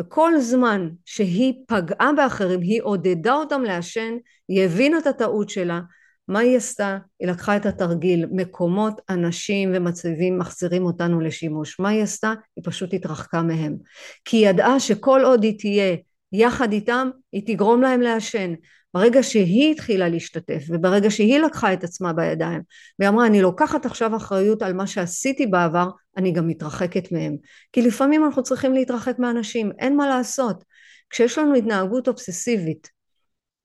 וכל 0.00 0.40
זמן 0.40 0.88
שהיא 1.04 1.54
פגעה 1.68 2.12
באחרים, 2.16 2.60
היא 2.60 2.82
עודדה 2.82 3.34
אותם 3.34 3.62
לעשן, 3.62 4.16
היא 4.48 4.64
הבינה 4.64 4.98
את 4.98 5.06
הטעות 5.06 5.50
שלה, 5.50 5.80
מה 6.28 6.38
היא 6.38 6.56
עשתה? 6.56 6.98
היא 7.20 7.28
לקחה 7.28 7.56
את 7.56 7.66
התרגיל, 7.66 8.26
מקומות, 8.30 9.00
אנשים 9.10 9.72
ומצבים 9.74 10.38
מחזירים 10.38 10.84
אותנו 10.84 11.20
לשימוש. 11.20 11.80
מה 11.80 11.88
היא 11.88 12.02
עשתה? 12.02 12.34
היא 12.56 12.64
פשוט 12.66 12.94
התרחקה 12.94 13.42
מהם. 13.42 13.76
כי 14.24 14.36
היא 14.36 14.48
ידעה 14.48 14.80
שכל 14.80 15.20
עוד 15.24 15.44
היא 15.44 15.58
תהיה 15.58 15.96
יחד 16.32 16.72
איתם, 16.72 17.10
היא 17.32 17.42
תגרום 17.46 17.82
להם 17.82 18.00
לעשן. 18.00 18.54
ברגע 18.98 19.22
שהיא 19.22 19.72
התחילה 19.72 20.08
להשתתף 20.08 20.64
וברגע 20.68 21.10
שהיא 21.10 21.38
לקחה 21.38 21.72
את 21.72 21.84
עצמה 21.84 22.12
בידיים 22.12 22.60
והיא 22.98 23.08
אמרה 23.08 23.26
אני 23.26 23.42
לוקחת 23.42 23.86
עכשיו 23.86 24.16
אחריות 24.16 24.62
על 24.62 24.72
מה 24.72 24.86
שעשיתי 24.86 25.46
בעבר 25.46 25.90
אני 26.16 26.32
גם 26.32 26.48
מתרחקת 26.48 27.12
מהם. 27.12 27.36
כי 27.72 27.82
לפעמים 27.82 28.24
אנחנו 28.24 28.42
צריכים 28.42 28.74
להתרחק 28.74 29.18
מאנשים 29.18 29.72
אין 29.78 29.96
מה 29.96 30.08
לעשות. 30.08 30.64
כשיש 31.10 31.38
לנו 31.38 31.54
התנהגות 31.54 32.08
אובססיבית 32.08 32.88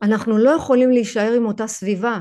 אנחנו 0.01 0.37
לא 0.37 0.49
יכולים 0.49 0.91
להישאר 0.91 1.33
עם 1.33 1.45
אותה 1.45 1.67
סביבה. 1.67 2.19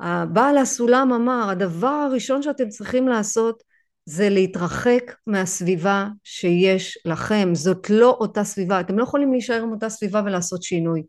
הבעל 0.00 0.58
הסולם 0.58 1.12
אמר 1.12 1.50
הדבר 1.50 1.88
הראשון 1.88 2.42
שאתם 2.42 2.68
צריכים 2.68 3.08
לעשות 3.08 3.62
זה 4.04 4.28
להתרחק 4.28 5.02
מהסביבה 5.26 6.08
שיש 6.24 6.98
לכם. 7.04 7.54
זאת 7.54 7.90
לא 7.90 8.16
אותה 8.20 8.44
סביבה. 8.44 8.80
אתם 8.80 8.98
לא 8.98 9.02
יכולים 9.02 9.32
להישאר 9.32 9.62
עם 9.62 9.72
אותה 9.72 9.88
סביבה 9.88 10.22
ולעשות 10.24 10.62
שינוי 10.62 11.02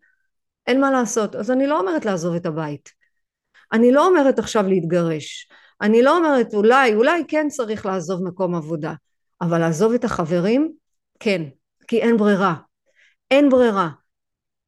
אין 0.71 0.81
מה 0.81 0.91
לעשות. 0.91 1.35
אז 1.35 1.51
אני 1.51 1.67
לא 1.67 1.79
אומרת 1.79 2.05
לעזוב 2.05 2.35
את 2.35 2.45
הבית. 2.45 2.89
אני 3.73 3.91
לא 3.91 4.07
אומרת 4.07 4.39
עכשיו 4.39 4.67
להתגרש. 4.67 5.49
אני 5.81 6.01
לא 6.01 6.17
אומרת 6.17 6.53
אולי 6.53 6.93
אולי 6.95 7.23
כן 7.27 7.47
צריך 7.49 7.85
לעזוב 7.85 8.23
מקום 8.23 8.55
עבודה. 8.55 8.93
אבל 9.41 9.59
לעזוב 9.59 9.93
את 9.93 10.03
החברים? 10.03 10.71
כן 11.19 11.41
כי 11.87 12.01
אין 12.01 12.17
ברירה. 12.17 12.55
אין 13.31 13.49
ברירה. 13.49 13.89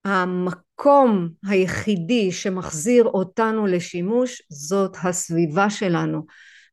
המקום 0.06 1.30
היחידי 1.46 2.32
שמחזיר 2.32 3.06
אותנו 3.06 3.68
לשימוש 3.68 4.42
זאת 4.50 4.98
הסביבה 5.04 5.70
שלנו. 5.70 6.26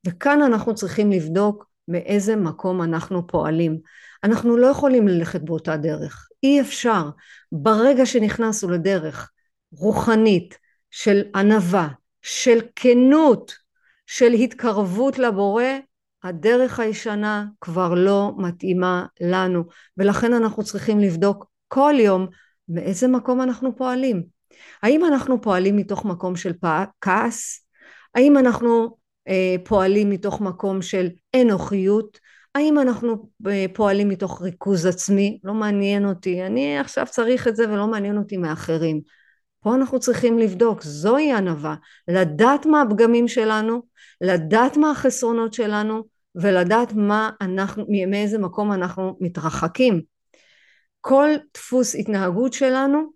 וכאן 0.06 0.42
אנחנו 0.42 0.74
צריכים 0.74 1.10
לבדוק 1.12 1.66
מאיזה 1.88 2.36
מקום 2.36 2.82
אנחנו 2.82 3.26
פועלים. 3.26 3.78
אנחנו 4.24 4.56
לא 4.56 4.66
יכולים 4.66 5.08
ללכת 5.08 5.40
באותה 5.40 5.76
דרך 5.76 6.29
אי 6.42 6.60
אפשר. 6.60 7.08
ברגע 7.52 8.06
שנכנסנו 8.06 8.70
לדרך 8.70 9.30
רוחנית 9.72 10.58
של 10.90 11.22
ענווה 11.34 11.88
של 12.22 12.60
כנות 12.76 13.54
של 14.06 14.32
התקרבות 14.32 15.18
לבורא 15.18 15.64
הדרך 16.22 16.80
הישנה 16.80 17.46
כבר 17.60 17.94
לא 17.94 18.32
מתאימה 18.38 19.06
לנו. 19.20 19.64
ולכן 19.96 20.32
אנחנו 20.32 20.64
צריכים 20.64 20.98
לבדוק 20.98 21.46
כל 21.68 21.94
יום 21.98 22.26
מאיזה 22.68 23.08
מקום 23.08 23.42
אנחנו 23.42 23.76
פועלים. 23.76 24.22
האם 24.82 25.04
אנחנו 25.04 25.40
פועלים 25.40 25.76
מתוך 25.76 26.04
מקום 26.04 26.36
של 26.36 26.52
כעס? 27.00 27.66
האם 28.14 28.38
אנחנו 28.38 28.96
אה, 29.28 29.56
פועלים 29.64 30.10
מתוך 30.10 30.40
מקום 30.40 30.82
של 30.82 31.08
אנוכיות 31.36 32.18
האם 32.54 32.78
אנחנו 32.78 33.28
אה, 33.46 33.66
פועלים 33.74 34.08
מתוך 34.08 34.42
ריכוז 34.42 34.86
עצמי? 34.86 35.40
לא 35.44 35.54
מעניין 35.54 36.04
אותי. 36.04 36.46
אני 36.46 36.78
עכשיו 36.78 37.06
צריך 37.10 37.48
את 37.48 37.56
זה 37.56 37.72
ולא 37.72 37.86
מעניין 37.86 38.18
אותי 38.18 38.36
מאחרים. 38.36 39.00
פה 39.60 39.74
אנחנו 39.74 40.00
צריכים 40.00 40.38
לבדוק. 40.38 40.82
זוהי 40.82 41.32
ענווה. 41.32 41.74
לדעת 42.08 42.66
מה 42.66 42.82
הפגמים 42.82 43.28
שלנו 43.28 43.82
לדעת 44.20 44.76
מה 44.76 44.90
החסרונות 44.90 45.54
שלנו 45.54 46.04
ולדעת 46.34 46.92
מה 46.92 47.30
אנחנו 47.40 47.86
מאיזה 48.08 48.38
מקום 48.38 48.72
אנחנו 48.72 49.16
מתרחקים. 49.20 50.02
כל 51.00 51.28
דפוס 51.54 51.94
התנהגות 51.94 52.52
שלנו 52.52 53.12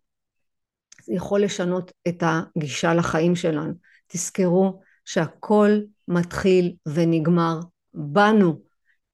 יכול 1.09 1.43
לשנות 1.43 1.93
את 2.09 2.23
הגישה 2.27 2.95
לחיים 2.95 3.37
שלנו. 3.37 3.73
תזכרו 4.07 4.81
שהכל 5.05 5.71
מתחיל 6.09 6.75
ונגמר 6.87 7.61
בנו 7.95 8.64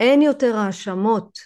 אין 0.00 0.22
יותר 0.22 0.56
האשמות 0.56 1.38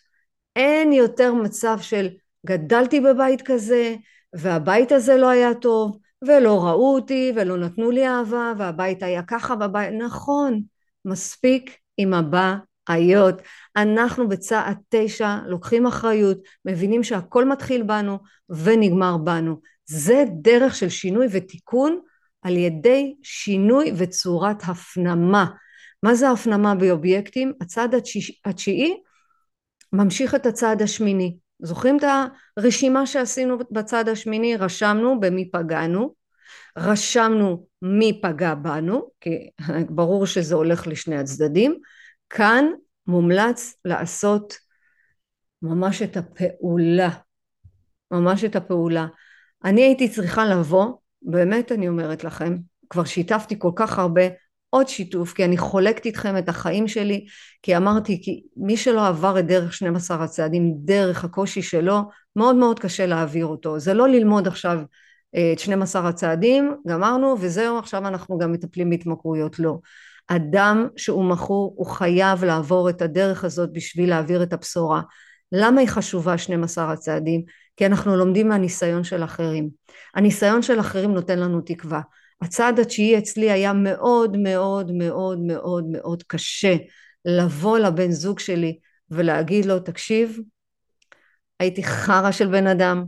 אין 0.56 0.92
יותר 0.92 1.34
מצב 1.34 1.78
של 1.80 2.08
גדלתי 2.46 3.00
בבית 3.00 3.42
כזה 3.42 3.94
והבית 4.34 4.92
הזה 4.92 5.16
לא 5.16 5.28
היה 5.28 5.54
טוב 5.54 5.98
ולא 6.26 6.64
ראו 6.64 6.94
אותי 6.94 7.32
ולא 7.36 7.56
נתנו 7.56 7.90
לי 7.90 8.08
אהבה 8.08 8.52
והבית 8.58 9.02
היה 9.02 9.22
ככה 9.22 9.56
בבית 9.56 9.92
נכון 9.98 10.62
מספיק 11.04 11.76
עם 11.96 12.14
הבעיות. 12.14 13.42
אנחנו 13.76 14.28
בצעד 14.28 14.76
תשע 14.88 15.36
לוקחים 15.46 15.86
אחריות 15.86 16.38
מבינים 16.64 17.02
שהכל 17.02 17.44
מתחיל 17.44 17.82
בנו 17.82 18.18
ונגמר 18.48 19.16
בנו. 19.16 19.60
זה 19.86 20.24
דרך 20.42 20.74
של 20.74 20.88
שינוי 20.88 21.26
ותיקון 21.30 22.00
על 22.42 22.56
ידי 22.56 23.14
שינוי 23.22 23.92
וצורת 23.96 24.62
הפנמה 24.62 25.46
מה 26.04 26.14
זה 26.14 26.30
הפנמה 26.30 26.74
באובייקטים? 26.74 27.52
הצעד 27.60 27.94
התשיעי 28.44 29.00
ממשיך 29.92 30.34
את 30.34 30.46
הצעד 30.46 30.82
השמיני 30.82 31.36
זוכרים 31.58 31.96
את 31.96 32.04
הרשימה 32.56 33.06
שעשינו 33.06 33.58
בצד 33.70 34.08
השמיני? 34.08 34.56
רשמנו 34.56 35.20
במי 35.20 35.50
פגענו, 35.50 36.14
רשמנו 36.78 37.66
מי 37.82 38.20
פגע 38.22 38.54
בנו, 38.54 39.10
כי 39.20 39.50
ברור 39.96 40.26
שזה 40.26 40.54
הולך 40.54 40.86
לשני 40.86 41.18
הצדדים, 41.18 41.78
כאן 42.30 42.64
מומלץ 43.06 43.74
לעשות 43.84 44.54
ממש 45.62 46.02
את 46.02 46.16
הפעולה, 46.16 47.10
ממש 48.10 48.44
את 48.44 48.56
הפעולה. 48.56 49.06
אני 49.64 49.82
הייתי 49.82 50.08
צריכה 50.08 50.44
לבוא, 50.44 50.92
באמת 51.22 51.72
אני 51.72 51.88
אומרת 51.88 52.24
לכם, 52.24 52.56
כבר 52.90 53.04
שיתפתי 53.04 53.54
כל 53.58 53.72
כך 53.76 53.98
הרבה 53.98 54.22
עוד 54.74 54.88
שיתוף 54.88 55.32
כי 55.32 55.44
אני 55.44 55.58
חולקת 55.58 56.06
איתכם 56.06 56.38
את 56.38 56.48
החיים 56.48 56.88
שלי 56.88 57.26
כי 57.62 57.76
אמרתי 57.76 58.22
כי 58.22 58.42
מי 58.56 58.76
שלא 58.76 59.06
עבר 59.06 59.38
את 59.38 59.46
דרך 59.46 59.72
12 59.72 60.24
הצעדים 60.24 60.74
דרך 60.76 61.24
הקושי 61.24 61.62
שלו 61.62 62.00
מאוד 62.36 62.56
מאוד 62.56 62.78
קשה 62.78 63.06
להעביר 63.06 63.46
אותו. 63.46 63.78
זה 63.78 63.94
לא 63.94 64.08
ללמוד 64.08 64.46
עכשיו 64.46 64.80
אה, 65.34 65.52
את 65.52 65.58
12 65.58 66.08
הצעדים 66.08 66.76
גמרנו 66.88 67.36
וזהו 67.40 67.78
עכשיו 67.78 68.08
אנחנו 68.08 68.38
גם 68.38 68.52
מטפלים 68.52 68.90
בהתמכרויות. 68.90 69.58
לא. 69.58 69.78
אדם 70.28 70.88
שהוא 70.96 71.24
מכור 71.24 71.74
הוא 71.76 71.86
חייב 71.86 72.44
לעבור 72.44 72.90
את 72.90 73.02
הדרך 73.02 73.44
הזאת 73.44 73.72
בשביל 73.72 74.10
להעביר 74.10 74.42
את 74.42 74.52
הבשורה. 74.52 75.02
למה 75.52 75.80
היא 75.80 75.88
חשובה 75.88 76.38
12 76.38 76.92
הצעדים? 76.92 77.42
כי 77.76 77.86
אנחנו 77.86 78.16
לומדים 78.16 78.48
מהניסיון 78.48 79.04
של 79.04 79.24
אחרים. 79.24 79.68
הניסיון 80.14 80.62
של 80.62 80.80
אחרים 80.80 81.14
נותן 81.14 81.38
לנו 81.38 81.60
תקווה 81.60 82.00
הצעד 82.42 82.78
התשיעי 82.78 83.18
אצלי 83.18 83.50
היה 83.50 83.72
מאוד 83.72 84.36
מאוד 84.36 84.92
מאוד 84.92 85.38
מאוד 85.38 85.84
מאוד 85.88 86.22
קשה 86.22 86.76
לבוא 87.24 87.78
לבן 87.78 88.10
זוג 88.10 88.38
שלי 88.38 88.78
ולהגיד 89.10 89.64
לו 89.64 89.80
תקשיב 89.80 90.38
הייתי 91.60 91.84
חרא 91.84 92.30
של 92.30 92.46
בן 92.46 92.66
אדם 92.66 93.04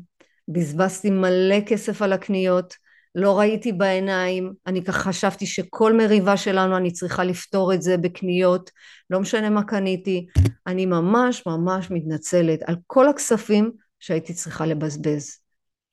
בזבזתי 0.49 1.11
מלא 1.11 1.61
כסף 1.67 2.03
על 2.03 2.13
הקניות 2.13 2.75
לא 3.15 3.39
ראיתי 3.39 3.73
בעיניים 3.73 4.53
אני 4.67 4.85
ככה 4.85 4.99
חשבתי 4.99 5.47
שכל 5.47 5.93
מריבה 5.93 6.37
שלנו 6.37 6.77
אני 6.77 6.93
צריכה 6.93 7.25
לפתור 7.25 7.75
את 7.75 7.83
זה 7.83 7.97
בקניות 7.97 8.71
לא 9.11 9.21
משנה 9.21 9.51
מה 9.51 9.65
קניתי. 9.65 10.27
אני 10.67 10.87
ממש 10.87 11.47
ממש 11.47 11.91
מתנצלת 11.91 12.63
על 12.63 12.77
כל 12.87 13.09
הכספים 13.09 13.71
שהייתי 14.01 14.35
צריכה 14.35 14.67
לבזבז. 14.67 15.39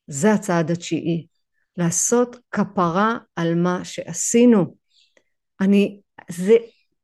זה 0.07 0.33
הצעד 0.33 0.71
התשיעי 0.71 1.27
לעשות 1.77 2.39
כפרה 2.51 3.17
על 3.35 3.55
מה 3.55 3.85
שעשינו. 3.85 4.75
אני, 5.61 5.99
זה 6.31 6.53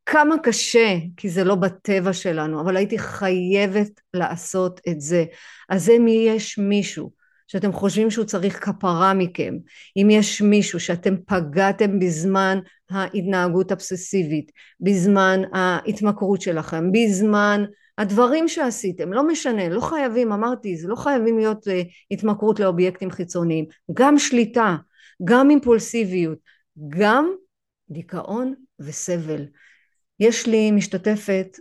כמה 0.05 0.35
קשה, 0.43 0.95
כי 1.17 1.29
זה 1.29 1.43
לא 1.43 1.55
בטבע 1.55 2.13
שלנו, 2.13 2.61
אבל 2.61 2.77
הייתי 2.77 2.99
חייבת 2.99 3.91
לעשות 4.13 4.81
את 4.89 5.01
זה. 5.01 5.25
אז 5.69 5.89
אם 5.89 6.05
יש 6.07 6.57
מישהו 6.57 7.11
שאתם 7.47 7.73
חושבים 7.73 8.11
שהוא 8.11 8.25
צריך 8.25 8.65
כפרה 8.65 9.13
מכם, 9.13 9.53
אם 9.97 10.07
יש 10.11 10.41
מישהו 10.41 10.79
שאתם 10.79 11.15
פגעתם 11.27 11.99
בזמן 11.99 12.59
ההתנהגות 12.89 13.71
אבססיבית, 13.71 14.51
בזמן 14.79 15.41
ההתמכרות 15.53 16.41
שלכם, 16.41 16.91
בזמן 16.91 17.63
הדברים 17.99 18.47
שעשיתם, 18.47 19.13
לא 19.13 19.27
משנה, 19.27 19.69
לא 19.69 19.81
חייבים, 19.81 20.31
אמרתי, 20.31 20.77
זה 20.77 20.87
לא 20.87 20.95
חייבים 20.95 21.37
להיות 21.37 21.67
uh, 21.67 21.71
התמכרות 22.11 22.59
לאובייקטים 22.59 23.11
חיצוניים, 23.11 23.65
גם 23.93 24.19
שליטה, 24.19 24.75
גם 25.23 25.49
אימפולסיביות, 25.49 26.37
גם 26.89 27.31
דיכאון 27.89 28.53
וסבל. 28.79 29.45
יש 30.19 30.47
לי 30.47 30.71
משתתפת 30.71 31.57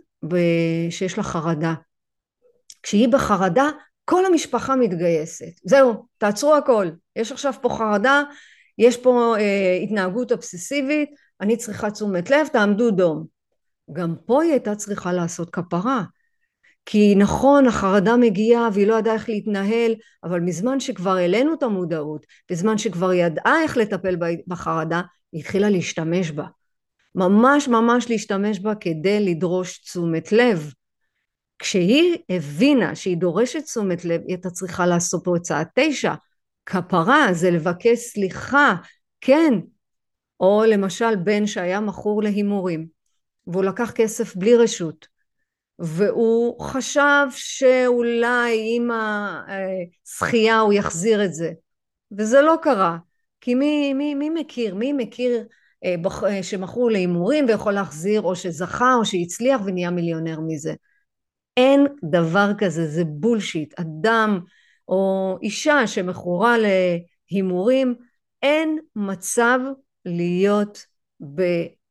שיש 0.90 1.18
לה 1.18 1.24
חרדה. 1.24 1.74
כשהיא 2.82 3.08
בחרדה, 3.08 3.70
כל 4.04 4.26
המשפחה 4.26 4.76
מתגייסת. 4.76 5.60
זהו, 5.64 6.06
תעצרו 6.18 6.54
הכל. 6.54 6.86
יש 7.16 7.32
עכשיו 7.32 7.52
פה 7.62 7.68
חרדה, 7.68 8.22
יש 8.78 8.96
פה 8.96 9.34
אה, 9.38 9.78
התנהגות 9.82 10.32
אובססיבית, 10.32 11.10
אני 11.40 11.56
צריכה 11.56 11.90
תשומת 11.90 12.30
לב, 12.30 12.46
תעמדו 12.52 12.90
דום. 12.90 13.26
גם 13.92 14.14
פה 14.26 14.42
היא 14.42 14.50
הייתה 14.50 14.74
צריכה 14.74 15.12
לעשות 15.12 15.50
כפרה. 15.50 16.02
כי 16.90 17.14
נכון, 17.14 17.66
החרדה 17.66 18.16
מגיעה 18.16 18.68
והיא 18.72 18.86
לא 18.86 18.98
ידעה 18.98 19.14
איך 19.14 19.28
להתנהל, 19.28 19.94
אבל 20.24 20.40
מזמן 20.40 20.80
שכבר 20.80 21.10
העלינו 21.10 21.54
את 21.54 21.62
המודעות, 21.62 22.26
בזמן 22.50 22.78
שכבר 22.78 23.12
ידעה 23.12 23.62
איך 23.62 23.76
לטפל 23.76 24.16
בחרדה, 24.46 25.00
היא 25.32 25.40
התחילה 25.40 25.70
להשתמש 25.70 26.30
בה. 26.30 26.44
ממש 27.14 27.68
ממש 27.68 28.10
להשתמש 28.10 28.60
בה 28.60 28.74
כדי 28.74 29.20
לדרוש 29.20 29.78
תשומת 29.78 30.32
לב. 30.32 30.72
כשהיא 31.58 32.16
הבינה 32.30 32.94
שהיא 32.94 33.16
דורשת 33.16 33.64
תשומת 33.64 34.04
לב, 34.04 34.20
היא 34.20 34.34
הייתה 34.34 34.50
צריכה 34.50 34.86
לעשות 34.86 35.24
פה 35.24 35.34
צעד 35.42 35.66
תשע. 35.74 36.14
כפרה 36.66 37.26
זה 37.32 37.50
לבקש 37.50 37.98
סליחה, 37.98 38.74
כן. 39.20 39.54
או 40.40 40.62
למשל 40.66 41.16
בן 41.16 41.46
שהיה 41.46 41.80
מכור 41.80 42.22
להימורים, 42.22 42.86
והוא 43.46 43.64
לקח 43.64 43.90
כסף 43.90 44.36
בלי 44.36 44.56
רשות, 44.56 45.17
והוא 45.78 46.60
חשב 46.60 47.26
שאולי 47.30 48.76
עם 48.76 48.90
הזכייה 48.90 50.60
הוא 50.60 50.72
יחזיר 50.72 51.24
את 51.24 51.34
זה, 51.34 51.52
וזה 52.18 52.42
לא 52.42 52.54
קרה. 52.62 52.96
כי 53.40 53.54
מי, 53.54 53.92
מי, 53.94 54.14
מי 54.14 54.30
מכיר, 54.30 54.74
מי 54.74 54.92
מכיר 54.92 55.44
אה, 55.84 55.94
אה, 56.28 56.42
שמכרו 56.42 56.88
להימורים 56.88 57.44
ויכול 57.48 57.72
להחזיר 57.72 58.20
או 58.22 58.36
שזכה 58.36 58.94
או 58.94 59.04
שהצליח 59.04 59.60
ונהיה 59.64 59.90
מיליונר 59.90 60.40
מזה. 60.40 60.74
אין 61.56 61.86
דבר 62.10 62.50
כזה, 62.58 62.86
זה 62.86 63.04
בולשיט. 63.04 63.80
אדם 63.80 64.40
או 64.88 65.36
אישה 65.42 65.86
שמכורה 65.86 66.56
להימורים, 67.30 67.94
אין 68.42 68.78
מצב 68.96 69.58
להיות 70.04 70.86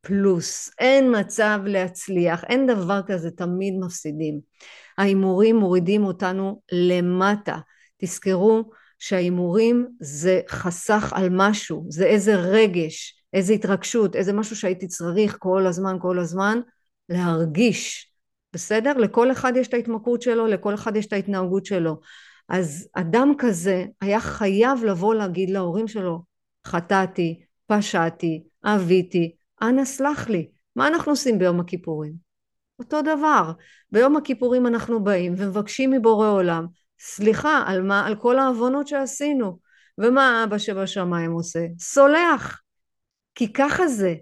בפלוס, 0.04 0.72
אין 0.80 1.20
מצב 1.20 1.60
להצליח, 1.66 2.44
אין 2.44 2.68
דבר 2.68 3.02
כזה, 3.08 3.32
תמיד 3.32 3.74
מפסידים. 3.80 4.40
ההימורים 4.98 5.56
מורידים 5.56 6.06
אותנו 6.06 6.62
למטה. 6.72 7.58
תזכרו 7.98 8.70
שההימורים 9.00 9.88
זה 10.00 10.42
חסך 10.50 11.14
על 11.16 11.28
משהו, 11.32 11.86
זה 11.90 12.06
איזה 12.06 12.36
רגש, 12.36 13.24
איזה 13.34 13.54
התרגשות, 13.54 14.16
איזה 14.16 14.34
משהו 14.34 14.56
שהייתי 14.56 14.88
צריך 14.88 15.36
כל 15.40 15.66
הזמן, 15.68 15.98
כל 16.02 16.20
הזמן, 16.20 16.60
להרגיש, 17.10 18.12
בסדר? 18.54 18.94
לכל 18.94 19.32
אחד 19.32 19.54
יש 19.56 19.68
את 19.68 19.74
ההתמכרות 19.74 20.22
שלו, 20.22 20.48
לכל 20.48 20.74
אחד 20.74 20.96
יש 20.96 21.06
את 21.06 21.14
ההתנהגות 21.14 21.66
שלו. 21.66 22.00
אז 22.50 22.90
אדם 22.94 23.34
כזה 23.38 23.86
היה 24.02 24.20
חייב 24.20 24.84
לבוא 24.84 25.16
להגיד 25.16 25.50
להורים 25.50 25.88
שלו, 25.88 26.24
חטאתי, 26.68 27.44
פשעתי, 27.68 28.44
אביתי, 28.66 29.36
אנא 29.62 29.86
סלח 29.86 30.30
לי. 30.30 30.50
מה 30.76 30.88
אנחנו 30.88 31.12
עושים 31.12 31.40
ביום 31.40 31.60
הכיפורים? 31.60 32.14
אותו 32.80 33.02
דבר. 33.02 33.52
ביום 33.92 34.18
הכיפורים 34.18 34.68
אנחנו 34.68 35.04
באים 35.04 35.34
ומבקשים 35.38 35.92
מבורא 35.92 36.28
עולם 36.28 36.66
סליחה 37.00 37.64
על 37.68 37.82
מה? 37.82 38.08
על 38.08 38.16
כל 38.16 38.40
העוונות 38.40 38.88
שעשינו. 38.88 39.60
ומה 39.98 40.44
אבא 40.44 40.58
שבשמיים 40.58 41.32
עושה? 41.32 41.66
סולח. 41.80 42.62
כי 43.36 43.54
ככה 43.54 43.88
זה. 43.88 44.16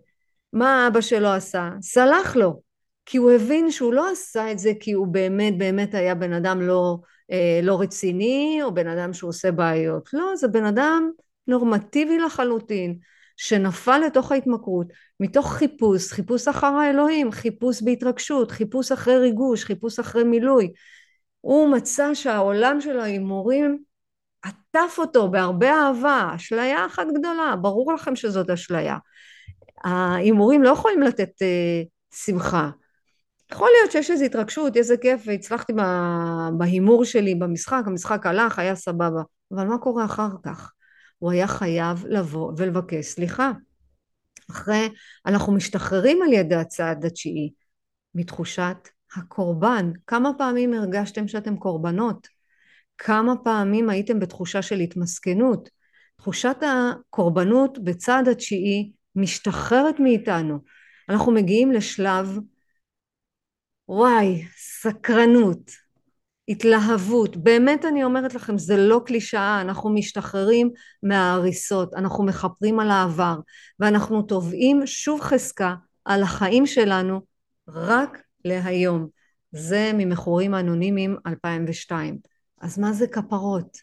מה 0.53 0.87
אבא 0.87 1.01
שלו 1.01 1.27
עשה? 1.27 1.69
סלח 1.81 2.35
לו. 2.35 2.61
כי 3.05 3.17
הוא 3.17 3.31
הבין 3.31 3.71
שהוא 3.71 3.93
לא 3.93 4.11
עשה 4.11 4.51
את 4.51 4.59
זה 4.59 4.71
כי 4.79 4.91
הוא 4.91 5.07
באמת 5.07 5.57
באמת 5.57 5.93
היה 5.93 6.15
בן 6.15 6.33
אדם 6.33 6.61
לא, 6.61 6.97
אה, 7.31 7.59
לא 7.63 7.81
רציני 7.81 8.59
או 8.63 8.73
בן 8.73 8.87
אדם 8.87 9.13
שהוא 9.13 9.29
עושה 9.29 9.51
בעיות. 9.51 10.09
לא, 10.13 10.35
זה 10.35 10.47
בן 10.47 10.65
אדם 10.65 11.11
נורמטיבי 11.47 12.19
לחלוטין, 12.19 12.97
שנפל 13.37 13.97
לתוך 13.97 14.31
ההתמכרות 14.31 14.87
מתוך 15.19 15.53
חיפוש, 15.53 16.11
חיפוש 16.11 16.47
אחר 16.47 16.67
האלוהים, 16.67 17.31
חיפוש 17.31 17.81
בהתרגשות, 17.81 18.51
חיפוש 18.51 18.91
אחרי 18.91 19.17
ריגוש, 19.17 19.63
חיפוש 19.63 19.99
אחרי 19.99 20.23
מילוי. 20.23 20.71
הוא 21.41 21.69
מצא 21.69 22.13
שהעולם 22.13 22.81
של 22.81 22.99
ההימורים 22.99 23.77
עטף 24.41 24.95
אותו 24.97 25.31
בהרבה 25.31 25.73
אהבה, 25.73 26.31
אשליה 26.35 26.85
אחת 26.85 27.07
גדולה, 27.19 27.55
ברור 27.61 27.93
לכם 27.93 28.15
שזאת 28.15 28.49
אשליה. 28.49 28.97
ההימורים 29.83 30.63
לא 30.63 30.69
יכולים 30.69 31.01
לתת 31.01 31.41
אה, 31.41 31.81
שמחה. 32.13 32.69
יכול 33.51 33.69
להיות 33.79 33.91
שיש 33.91 34.11
איזו 34.11 34.25
התרגשות, 34.25 34.77
איזה 34.77 34.97
כיף, 34.97 35.21
והצלחתי 35.25 35.73
בהימור 36.57 37.05
שלי 37.05 37.35
במשחק, 37.35 37.83
המשחק 37.85 38.25
הלך, 38.25 38.59
היה 38.59 38.75
סבבה. 38.75 39.21
אבל 39.51 39.67
מה 39.67 39.77
קורה 39.77 40.05
אחר 40.05 40.29
כך? 40.43 40.71
הוא 41.25 41.31
היה 41.31 41.47
חייב 41.47 42.05
לבוא 42.09 42.53
ולבקש 42.57 43.05
סליחה. 43.05 43.51
אחרי, 44.51 44.89
אנחנו 45.25 45.53
משתחררים 45.53 46.21
על 46.21 46.33
ידי 46.33 46.55
הצעד 46.55 47.05
התשיעי 47.05 47.53
מתחושת 48.15 48.77
הקורבן. 49.15 49.91
כמה 50.07 50.31
פעמים 50.37 50.73
הרגשתם 50.73 51.27
שאתם 51.27 51.57
קורבנות? 51.57 52.27
כמה 52.97 53.33
פעמים 53.43 53.89
הייתם 53.89 54.19
בתחושה 54.19 54.61
של 54.61 54.79
התמסכנות? 54.79 55.69
תחושת 56.17 56.57
הקורבנות 56.61 57.83
בצעד 57.83 58.27
התשיעי 58.27 58.91
משתחררת 59.15 59.99
מאיתנו. 59.99 60.59
אנחנו 61.09 61.31
מגיעים 61.31 61.71
לשלב, 61.71 62.39
וואי, 63.87 64.45
סקרנות, 64.57 65.71
התלהבות. 66.49 67.37
באמת 67.37 67.85
אני 67.85 68.03
אומרת 68.03 68.33
לכם, 68.33 68.57
זה 68.57 68.77
לא 68.77 69.01
קלישאה, 69.05 69.61
אנחנו 69.61 69.89
משתחררים 69.89 70.71
מההריסות, 71.03 71.93
אנחנו 71.93 72.23
מכפרים 72.23 72.79
על 72.79 72.91
העבר, 72.91 73.39
ואנחנו 73.79 74.21
תובעים 74.21 74.81
שוב 74.85 75.21
חזקה 75.21 75.75
על 76.05 76.23
החיים 76.23 76.65
שלנו 76.65 77.21
רק 77.67 78.21
להיום. 78.45 79.07
זה 79.51 79.91
ממכורים 79.93 80.55
אנונימיים 80.55 81.17
2002. 81.27 82.17
אז 82.61 82.79
מה 82.79 82.93
זה 82.93 83.07
כפרות? 83.07 83.77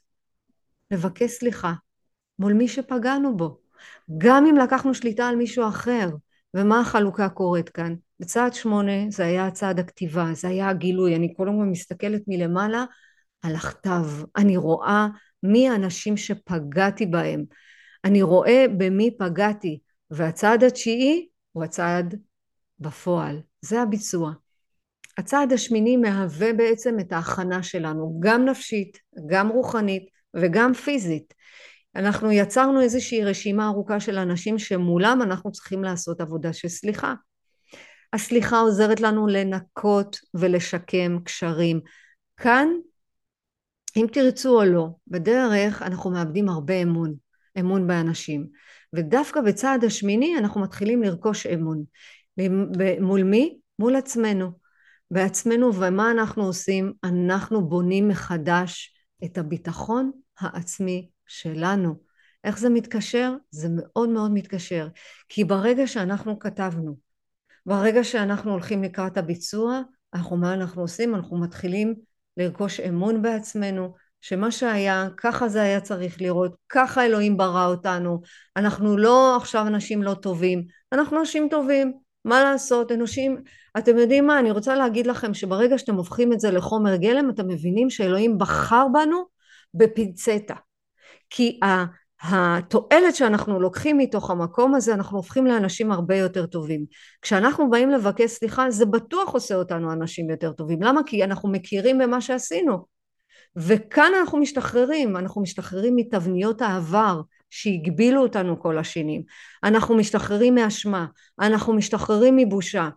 לבקש 0.90 1.30
סליחה 1.30 1.72
מול 2.38 2.52
מי 2.52 2.68
שפגענו 2.68 3.36
בו. 3.36 3.58
גם 4.18 4.46
אם 4.46 4.56
לקחנו 4.56 4.94
שליטה 4.94 5.28
על 5.28 5.36
מישהו 5.36 5.68
אחר. 5.68 6.08
ומה 6.54 6.80
החלוקה 6.80 7.28
קורית 7.28 7.68
כאן? 7.68 7.94
בצעד 8.22 8.54
שמונה 8.54 9.10
זה 9.10 9.24
היה 9.24 9.50
צעד 9.50 9.78
הכתיבה, 9.78 10.26
זה 10.32 10.48
היה 10.48 10.68
הגילוי. 10.68 11.16
אני 11.16 11.34
כל 11.36 11.48
הזמן 11.48 11.70
מסתכלת 11.70 12.22
מלמעלה 12.28 12.84
על 13.42 13.54
הכתב. 13.54 14.04
אני 14.36 14.56
רואה 14.56 15.06
מי 15.42 15.68
האנשים 15.68 16.16
שפגעתי 16.16 17.06
בהם. 17.06 17.44
אני 18.04 18.22
רואה 18.22 18.64
במי 18.76 19.16
פגעתי. 19.18 19.80
והצעד 20.10 20.64
התשיעי 20.64 21.28
הוא 21.52 21.64
הצעד 21.64 22.14
בפועל. 22.80 23.40
זה 23.60 23.82
הביצוע. 23.82 24.32
הצעד 25.18 25.52
השמיני 25.52 25.96
מהווה 25.96 26.52
בעצם 26.52 27.00
את 27.00 27.12
ההכנה 27.12 27.62
שלנו, 27.62 28.20
גם 28.20 28.44
נפשית, 28.44 28.98
גם 29.26 29.48
רוחנית 29.48 30.04
וגם 30.34 30.74
פיזית. 30.74 31.34
אנחנו 31.96 32.32
יצרנו 32.32 32.80
איזושהי 32.80 33.24
רשימה 33.24 33.66
ארוכה 33.66 34.00
של 34.00 34.18
אנשים 34.18 34.58
שמולם 34.58 35.22
אנחנו 35.22 35.52
צריכים 35.52 35.84
לעשות 35.84 36.20
עבודה 36.20 36.52
של 36.52 36.68
סליחה. 36.68 37.14
הסליחה 38.12 38.60
עוזרת 38.60 39.00
לנו 39.00 39.26
לנקות 39.26 40.18
ולשקם 40.34 41.18
קשרים. 41.24 41.80
כאן, 42.36 42.68
אם 43.96 44.06
תרצו 44.12 44.60
או 44.60 44.64
לא, 44.64 44.88
בדרך 45.06 45.82
אנחנו 45.82 46.10
מאבדים 46.10 46.48
הרבה 46.48 46.74
אמון, 46.74 47.14
אמון 47.60 47.86
באנשים. 47.86 48.46
ודווקא 48.92 49.40
בצעד 49.40 49.84
השמיני 49.84 50.38
אנחנו 50.38 50.60
מתחילים 50.60 51.02
לרכוש 51.02 51.46
אמון. 51.46 51.84
מול 53.00 53.22
מי? 53.22 53.58
מול 53.78 53.96
עצמנו. 53.96 54.50
בעצמנו 55.10 55.74
ומה 55.74 56.10
אנחנו 56.10 56.44
עושים? 56.44 56.92
אנחנו 57.04 57.68
בונים 57.68 58.08
מחדש 58.08 58.94
את 59.24 59.38
הביטחון 59.38 60.10
העצמי 60.38 61.08
שלנו. 61.26 61.94
איך 62.44 62.58
זה 62.58 62.68
מתקשר? 62.68 63.34
זה 63.50 63.68
מאוד 63.70 64.08
מאוד 64.08 64.30
מתקשר. 64.32 64.88
כי 65.28 65.44
ברגע 65.44 65.86
שאנחנו 65.86 66.38
כתבנו 66.38 67.11
ברגע 67.66 68.04
שאנחנו 68.04 68.50
הולכים 68.50 68.82
לקראת 68.82 69.16
הביצוע, 69.16 69.80
אנחנו, 70.14 70.36
מה 70.36 70.54
אנחנו 70.54 70.82
עושים? 70.82 71.14
אנחנו 71.14 71.40
מתחילים 71.40 71.94
לרכוש 72.36 72.80
אמון 72.80 73.22
בעצמנו, 73.22 73.94
שמה 74.20 74.50
שהיה, 74.50 75.08
ככה 75.16 75.48
זה 75.48 75.62
היה 75.62 75.80
צריך 75.80 76.20
לראות, 76.20 76.54
ככה 76.68 77.06
אלוהים 77.06 77.36
ברא 77.36 77.66
אותנו, 77.66 78.20
אנחנו 78.56 78.96
לא 78.96 79.36
עכשיו 79.36 79.66
אנשים 79.66 80.02
לא 80.02 80.14
טובים, 80.14 80.64
אנחנו 80.92 81.20
אנשים 81.20 81.48
טובים, 81.50 81.92
מה 82.24 82.42
לעשות, 82.42 82.92
אנושים, 82.92 83.42
אתם 83.78 83.98
יודעים 83.98 84.26
מה, 84.26 84.38
אני 84.38 84.50
רוצה 84.50 84.74
להגיד 84.74 85.06
לכם 85.06 85.34
שברגע 85.34 85.78
שאתם 85.78 85.94
הופכים 85.94 86.32
את 86.32 86.40
זה 86.40 86.50
לחומר 86.50 86.96
גלם, 86.96 87.30
אתם 87.30 87.48
מבינים 87.48 87.90
שאלוהים 87.90 88.38
בחר 88.38 88.86
בנו 88.92 89.24
בפינצטה. 89.74 90.54
כי 91.30 91.60
התועלת 92.22 93.14
שאנחנו 93.14 93.60
לוקחים 93.60 93.98
מתוך 93.98 94.30
המקום 94.30 94.74
הזה, 94.74 94.94
אנחנו 94.94 95.16
הופכים 95.16 95.46
לאנשים 95.46 95.92
הרבה 95.92 96.16
יותר 96.16 96.46
טובים. 96.46 96.84
כשאנחנו 97.22 97.70
באים 97.70 97.90
לבקש 97.90 98.30
סליחה, 98.30 98.70
זה 98.70 98.86
בטוח 98.86 99.34
עושה 99.34 99.54
אותנו 99.54 99.92
אנשים 99.92 100.30
יותר 100.30 100.52
טובים. 100.52 100.82
למה? 100.82 101.00
כי 101.06 101.24
אנחנו 101.24 101.48
מכירים 101.48 101.98
במה 101.98 102.20
שעשינו. 102.20 102.86
וכאן 103.56 104.12
אנחנו 104.20 104.38
משתחררים, 104.38 105.16
אנחנו 105.16 105.42
משתחררים 105.42 105.96
מתבניות 105.96 106.62
העבר 106.62 107.20
שהגבילו 107.50 108.22
אותנו 108.22 108.60
כל 108.60 108.78
השנים. 108.78 109.22
אנחנו 109.64 109.96
משתחררים 109.96 110.54
מאשמה, 110.54 111.06
אנחנו 111.40 111.72
משתחררים 111.72 112.36
מבושה. 112.36 112.88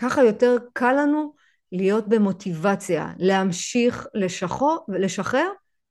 ככה 0.00 0.22
יותר 0.22 0.56
קל 0.72 0.92
לנו 0.92 1.34
להיות 1.72 2.08
במוטיבציה, 2.08 3.12
להמשיך 3.18 4.06
לשחור, 4.14 4.86
לשחרר 4.88 5.48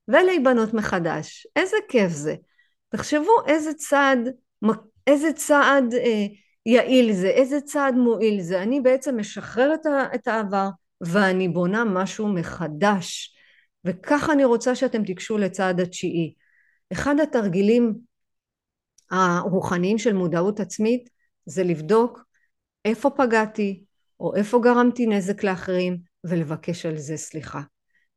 ולהיבנות 0.07 0.73
מחדש. 0.73 1.47
איזה 1.55 1.77
כיף 1.89 2.11
זה. 2.11 2.35
תחשבו 2.89 3.45
איזה 3.47 3.73
צעד, 3.73 4.19
איזה 5.07 5.33
צעד 5.33 5.93
אה, 5.93 6.25
יעיל 6.65 7.13
זה, 7.13 7.27
איזה 7.27 7.61
צעד 7.61 7.95
מועיל 7.95 8.41
זה. 8.41 8.61
אני 8.63 8.81
בעצם 8.81 9.19
משחררת 9.19 9.85
את 10.15 10.27
העבר 10.27 10.69
ואני 11.01 11.47
בונה 11.47 11.83
משהו 11.83 12.27
מחדש. 12.27 13.33
וככה 13.85 14.33
אני 14.33 14.45
רוצה 14.45 14.75
שאתם 14.75 15.03
תיגשו 15.03 15.37
לצעד 15.37 15.79
התשיעי. 15.79 16.33
אחד 16.91 17.15
התרגילים 17.19 17.95
הרוחניים 19.11 19.97
של 19.97 20.13
מודעות 20.13 20.59
עצמית 20.59 21.09
זה 21.45 21.63
לבדוק 21.63 22.23
איפה 22.85 23.09
פגעתי 23.09 23.83
או 24.19 24.35
איפה 24.35 24.59
גרמתי 24.63 25.05
נזק 25.05 25.43
לאחרים 25.43 25.97
ולבקש 26.23 26.85
על 26.85 26.97
זה 26.97 27.17
סליחה. 27.17 27.61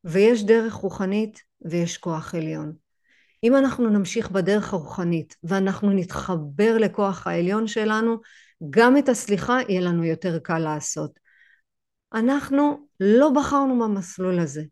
ויש 0.04 0.44
דרך 0.44 0.72
רוחנית 0.72 1.42
ויש 1.62 1.98
כוח 1.98 2.34
עליון. 2.34 2.72
אם 3.44 3.56
אנחנו 3.56 3.90
נמשיך 3.90 4.30
בדרך 4.30 4.72
הרוחנית 4.72 5.36
ואנחנו 5.44 5.90
נתחבר 5.90 6.78
לכוח 6.78 7.26
העליון 7.26 7.66
שלנו, 7.66 8.16
גם 8.70 8.98
את 8.98 9.08
הסליחה 9.08 9.58
יהיה 9.68 9.80
לנו 9.80 10.04
יותר 10.04 10.38
קל 10.38 10.58
לעשות. 10.58 11.18
אנחנו 12.14 12.86
לא 13.00 13.30
בחרנו 13.30 13.78
במסלול 13.84 14.38
הזה. 14.38 14.62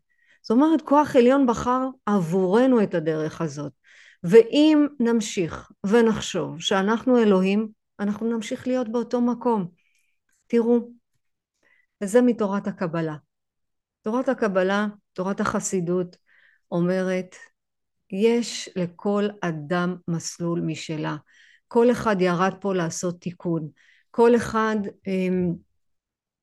זאת 0.41 0.51
אומרת, 0.51 0.81
כוח 0.81 1.15
עליון 1.15 1.47
בחר 1.47 1.87
עבורנו 2.05 2.83
את 2.83 2.93
הדרך 2.93 3.41
הזאת. 3.41 3.73
ואם 4.23 4.87
נמשיך 4.99 5.71
ונחשוב 5.85 6.61
שאנחנו 6.61 7.17
אלוהים, 7.17 7.69
אנחנו 7.99 8.29
נמשיך 8.35 8.67
להיות 8.67 8.91
באותו 8.91 9.21
מקום. 9.21 9.67
תראו, 10.47 10.89
וזה 12.03 12.21
מתורת 12.21 12.67
הקבלה. 12.67 13.15
תורת 14.01 14.29
הקבלה, 14.29 14.87
תורת 15.13 15.39
החסידות, 15.39 16.17
אומרת, 16.71 17.35
יש 18.11 18.69
לכל 18.75 19.27
אדם 19.41 19.95
מסלול 20.07 20.61
משלה. 20.61 21.15
כל 21.67 21.91
אחד 21.91 22.21
ירד 22.21 22.53
פה 22.61 22.73
לעשות 22.73 23.21
תיקון. 23.21 23.69
כל 24.11 24.35
אחד, 24.35 24.75
אמ, 25.07 25.53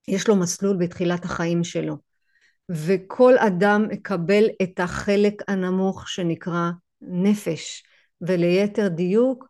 יש 0.09 0.29
לו 0.29 0.37
מסלול 0.37 0.77
בתחילת 0.77 1.25
החיים 1.25 1.65
שלו. 1.65 1.97
וכל 2.71 3.39
אדם 3.39 3.87
מקבל 3.91 4.45
את 4.63 4.81
החלק 4.81 5.43
הנמוך 5.49 6.09
שנקרא 6.09 6.71
נפש, 7.01 7.83
וליתר 8.21 8.89
דיוק 8.89 9.47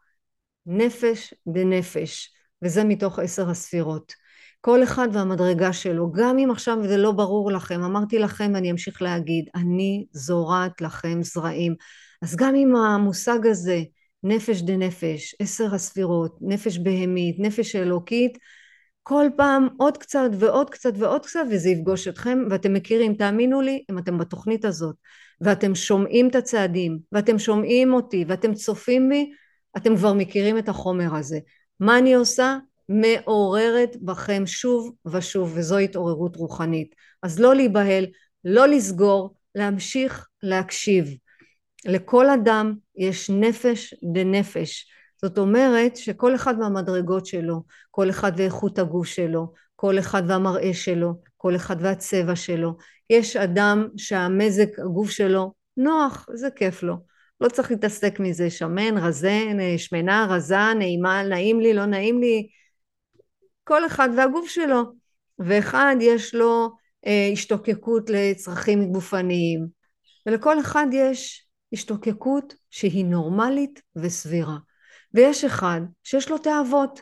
נפש 0.66 1.34
דנפש, 1.46 2.34
וזה 2.62 2.84
מתוך 2.84 3.18
עשר 3.18 3.50
הספירות. 3.50 4.12
כל 4.60 4.82
אחד 4.82 5.08
והמדרגה 5.12 5.72
שלו, 5.72 6.12
גם 6.12 6.38
אם 6.38 6.50
עכשיו 6.50 6.78
זה 6.88 6.96
לא 6.96 7.12
ברור 7.12 7.52
לכם, 7.52 7.82
אמרתי 7.82 8.18
לכם, 8.18 8.56
אני 8.56 8.70
אמשיך 8.70 9.02
להגיד, 9.02 9.44
אני 9.54 10.06
זורעת 10.12 10.80
לכם 10.80 11.22
זרעים. 11.22 11.74
אז 12.22 12.36
גם 12.36 12.54
אם 12.54 12.76
המושג 12.76 13.46
הזה, 13.46 13.82
נפש 14.22 14.62
דנפש, 14.62 15.34
עשר 15.40 15.74
הספירות, 15.74 16.38
נפש 16.40 16.78
בהמית, 16.78 17.36
נפש 17.38 17.76
אלוקית, 17.76 18.38
כל 19.02 19.26
פעם 19.36 19.68
עוד 19.76 19.98
קצת 19.98 20.30
ועוד 20.38 20.70
קצת 20.70 20.92
ועוד 20.98 21.26
קצת 21.26 21.40
וזה 21.50 21.70
יפגוש 21.70 22.08
אתכם 22.08 22.38
ואתם 22.50 22.72
מכירים 22.72 23.14
תאמינו 23.14 23.60
לי 23.60 23.84
אם 23.90 23.98
אתם 23.98 24.18
בתוכנית 24.18 24.64
הזאת 24.64 24.96
ואתם 25.40 25.74
שומעים 25.74 26.28
את 26.28 26.34
הצעדים 26.34 26.98
ואתם 27.12 27.38
שומעים 27.38 27.94
אותי 27.94 28.24
ואתם 28.28 28.54
צופים 28.54 29.08
בי 29.08 29.30
אתם 29.76 29.96
כבר 29.96 30.12
מכירים 30.12 30.58
את 30.58 30.68
החומר 30.68 31.16
הזה. 31.16 31.38
מה 31.80 31.98
אני 31.98 32.14
עושה? 32.14 32.58
מעוררת 32.88 33.96
בכם 34.02 34.42
שוב 34.46 34.92
ושוב 35.06 35.52
וזו 35.54 35.78
התעוררות 35.78 36.36
רוחנית. 36.36 36.94
אז 37.22 37.40
לא 37.40 37.54
להיבהל 37.54 38.06
לא 38.44 38.66
לסגור 38.66 39.34
להמשיך 39.54 40.26
להקשיב 40.42 41.16
לכל 41.86 42.30
אדם 42.30 42.74
יש 42.96 43.30
נפש 43.30 43.94
דנפש 44.12 44.86
זאת 45.22 45.38
אומרת 45.38 45.96
שכל 45.96 46.34
אחד 46.34 46.58
מהמדרגות 46.58 47.26
שלו, 47.26 47.62
כל 47.90 48.10
אחד 48.10 48.32
ואיכות 48.36 48.78
הגוף 48.78 49.06
שלו, 49.06 49.52
כל 49.76 49.98
אחד 49.98 50.22
והמראה 50.28 50.74
שלו, 50.74 51.14
כל 51.36 51.56
אחד 51.56 51.76
והצבע 51.80 52.36
שלו. 52.36 52.76
יש 53.10 53.36
אדם 53.36 53.88
שהמזג 53.96 54.80
הגוף 54.80 55.10
שלו 55.10 55.52
נוח, 55.76 56.26
זה 56.34 56.50
כיף 56.50 56.82
לו. 56.82 56.96
לא 57.40 57.48
צריך 57.48 57.70
להתעסק 57.70 58.20
מזה 58.20 58.50
שמן, 58.50 58.98
רזה, 58.98 59.42
שמנה, 59.76 60.26
רזה, 60.30 60.74
נעימה, 60.78 61.22
נעים 61.22 61.60
לי, 61.60 61.74
לא 61.74 61.86
נעים 61.86 62.20
לי. 62.20 62.48
כל 63.64 63.86
אחד 63.86 64.08
והגוף 64.16 64.48
שלו. 64.48 64.82
ואחד 65.38 65.96
יש 66.00 66.34
לו 66.34 66.70
אה, 67.06 67.28
השתוקקות 67.32 68.10
לצרכים 68.10 68.92
גופניים, 68.92 69.66
ולכל 70.26 70.60
אחד 70.60 70.86
יש 70.92 71.45
השתוקקות 71.72 72.54
שהיא 72.70 73.04
נורמלית 73.04 73.82
וסבירה. 73.96 74.56
ויש 75.14 75.44
אחד 75.44 75.80
שיש 76.04 76.30
לו 76.30 76.38
תאוות. 76.38 77.00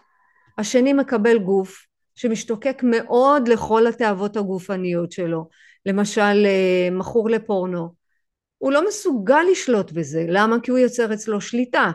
השני 0.58 0.92
מקבל 0.92 1.38
גוף 1.38 1.86
שמשתוקק 2.14 2.82
מאוד 2.82 3.48
לכל 3.48 3.86
התאוות 3.86 4.36
הגופניות 4.36 5.12
שלו. 5.12 5.48
למשל 5.86 6.46
אה, 6.46 6.88
מכור 6.92 7.30
לפורנו. 7.30 7.94
הוא 8.58 8.72
לא 8.72 8.88
מסוגל 8.88 9.42
לשלוט 9.52 9.92
בזה. 9.92 10.26
למה? 10.28 10.60
כי 10.62 10.70
הוא 10.70 10.78
יוצר 10.78 11.14
אצלו 11.14 11.40
שליטה. 11.40 11.90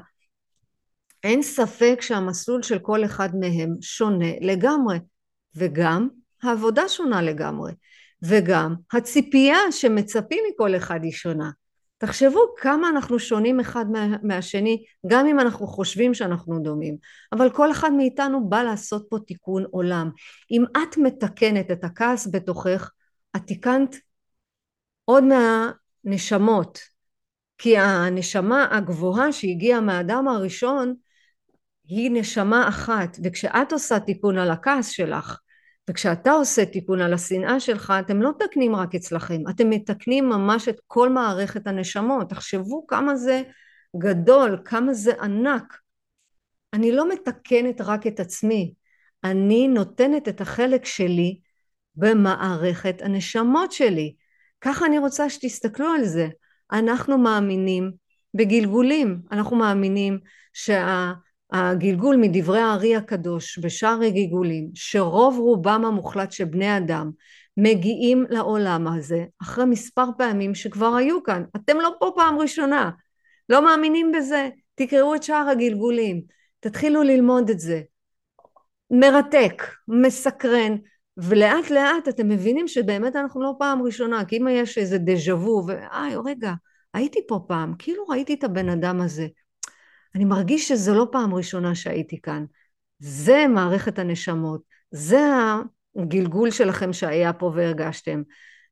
אין 1.24 1.42
ספק 1.42 1.98
שהמסלול 2.02 2.64
של 2.64 2.80
כל 2.80 3.06
אחד 3.06 3.30
מהם 3.36 3.76
שונה 3.82 4.32
לגמרי. 4.42 5.00
וגם 5.56 6.08
העבודה 6.44 6.90
שונה 6.90 7.22
לגמרי. 7.22 7.72
וגם 8.22 8.76
הציפייה 8.94 9.58
שמצפים 9.72 10.44
מכל 10.50 10.76
אחד 10.76 11.00
היא 11.04 11.12
שונה. 11.12 11.50
תחשבו 12.00 12.40
כמה 12.58 12.90
אנחנו 12.90 13.20
שונים 13.20 13.60
אחד 13.60 13.86
מהשני, 14.24 14.84
גם 15.08 15.28
אם 15.28 15.40
אנחנו 15.40 15.68
חושבים 15.68 16.14
שאנחנו 16.14 16.60
דומים. 16.60 16.98
אבל 17.32 17.50
כל 17.50 17.72
אחד 17.72 17.92
מאיתנו 17.94 18.50
בא 18.50 18.64
לעשות 18.64 19.08
פה 19.10 19.18
תיקון 19.28 19.66
עולם. 19.72 20.10
אם 20.52 20.64
את 20.72 20.98
מתקנת 20.98 21.72
את 21.72 21.84
הכעס 21.84 22.28
בתוכך, 22.32 22.92
את 23.36 23.42
תיקנת 23.48 23.96
עוד 25.06 25.24
מהנשמות. 25.24 26.80
כי 27.58 27.78
הנשמה 27.78 28.68
הגבוהה 28.72 29.32
שהגיעה 29.32 29.82
מהאדם 29.82 30.28
הראשון, 30.28 30.94
היא 31.88 32.12
נשמה 32.12 32.70
אחת, 32.70 33.18
וכשאת 33.24 33.72
עושה 33.72 34.00
תיקון 34.00 34.38
על 34.38 34.52
הכעס 34.52 34.90
שלך, 34.90 35.40
וכשאתה 35.90 36.32
עושה 36.32 36.66
תיקון 36.66 37.02
על 37.02 37.14
השנאה 37.14 37.60
שלך, 37.60 37.94
אתם 38.00 38.22
לא 38.22 38.30
מתקנים 38.30 38.76
רק 38.76 38.96
אצלכם, 38.96 39.42
אתם 39.50 39.70
מתקנים 39.70 40.30
ממש 40.30 40.68
את 40.68 40.82
כל 40.88 41.10
מערכת 41.10 41.68
הנשמות. 41.68 42.30
תחשבו 42.30 42.88
כמה 42.88 43.16
זה 43.16 43.42
גדול, 43.98 44.62
כמה 44.66 44.94
זה 44.94 45.12
ענק. 45.22 45.78
אני 46.74 46.92
לא 46.92 47.10
מתקנת 47.10 47.82
רק 47.82 48.08
את 48.08 48.20
עצמי, 48.20 48.74
אני 49.24 49.68
נותנת 49.68 50.28
את 50.28 50.42
החלק 50.42 50.86
שלי 50.86 51.40
במערכת 51.96 53.02
הנשמות 53.02 53.72
שלי. 53.72 54.16
ככה 54.62 54.86
אני 54.86 55.00
רוצה 55.00 55.30
שתסתכלו 55.30 55.88
על 55.88 56.04
זה. 56.06 56.28
אנחנו 56.72 57.18
מאמינים 57.18 57.92
בגלגולים, 58.34 59.22
אנחנו 59.32 59.56
מאמינים 59.56 60.20
שה... 60.54 61.12
הגלגול 61.52 62.16
מדברי 62.16 62.60
הארי 62.60 62.96
הקדוש 62.96 63.60
בשער 63.60 64.02
הגלגולים 64.02 64.70
שרוב 64.74 65.38
רובם 65.40 65.86
המוחלט 65.86 66.32
של 66.32 66.46
בני 66.46 66.78
אדם 66.78 67.12
מגיעים 67.58 68.26
לעולם 68.30 68.88
הזה 68.88 69.26
אחרי 69.42 69.66
מספר 69.66 70.06
פעמים 70.18 70.56
שכבר 70.56 70.96
היו 70.96 71.24
כאן. 71.24 71.44
אתם 71.56 71.78
לא 71.78 71.92
פה 72.00 72.12
פעם 72.16 72.40
ראשונה. 72.40 72.90
לא 73.50 73.66
מאמינים 73.66 74.12
בזה? 74.12 74.50
תקראו 74.76 75.16
את 75.16 75.24
שער 75.24 75.50
הגלגולים. 75.50 76.22
תתחילו 76.60 77.04
ללמוד 77.04 77.50
את 77.50 77.60
זה. 77.60 77.82
מרתק, 78.92 79.64
מסקרן, 79.88 80.76
ולאט 81.18 81.70
לאט 81.70 82.08
אתם 82.10 82.30
מבינים 82.30 82.68
שבאמת 82.68 83.16
אנחנו 83.16 83.42
לא 83.42 83.54
פעם 83.60 83.82
ראשונה, 83.82 84.26
כי 84.26 84.38
אם 84.38 84.48
יש 84.52 84.78
איזה 84.78 84.98
דז'ה 84.98 85.36
וו, 85.36 85.64
ואי 85.68 86.16
רגע, 86.26 86.54
הייתי 86.94 87.20
פה 87.28 87.40
פעם, 87.48 87.74
כאילו 87.80 88.06
ראיתי 88.08 88.34
את 88.34 88.44
הבן 88.44 88.70
אדם 88.70 89.02
הזה. 89.02 89.28
אני 90.16 90.26
מרגיש 90.26 90.68
שזו 90.68 90.96
לא 90.96 91.08
פעם 91.12 91.36
ראשונה 91.36 91.76
שהייתי 91.76 92.22
כאן. 92.22 92.46
זה 93.00 93.46
מערכת 93.50 94.00
הנשמות, 94.00 94.62
זה 94.92 95.20
הגלגול 95.96 96.52
שלכם 96.52 96.94
שהיה 96.94 97.34
פה 97.34 97.52
והרגשתם. 97.56 98.22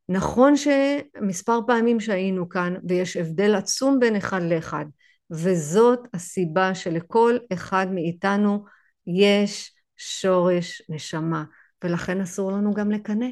נכון 0.10 0.54
שמספר 0.58 1.60
פעמים 1.68 2.00
שהיינו 2.00 2.50
כאן 2.50 2.76
ויש 2.88 3.18
הבדל 3.18 3.56
עצום 3.56 4.00
בין 4.00 4.16
אחד 4.16 4.42
לאחד 4.42 4.86
וזאת 5.32 6.00
הסיבה 6.14 6.76
שלכל 6.76 7.38
אחד 7.54 7.88
מאיתנו 7.92 8.66
יש 9.08 9.74
שורש 9.98 10.82
נשמה 10.90 11.44
ולכן 11.84 12.22
אסור 12.22 12.52
לנו 12.52 12.74
גם 12.74 12.92
לקנא. 12.92 13.28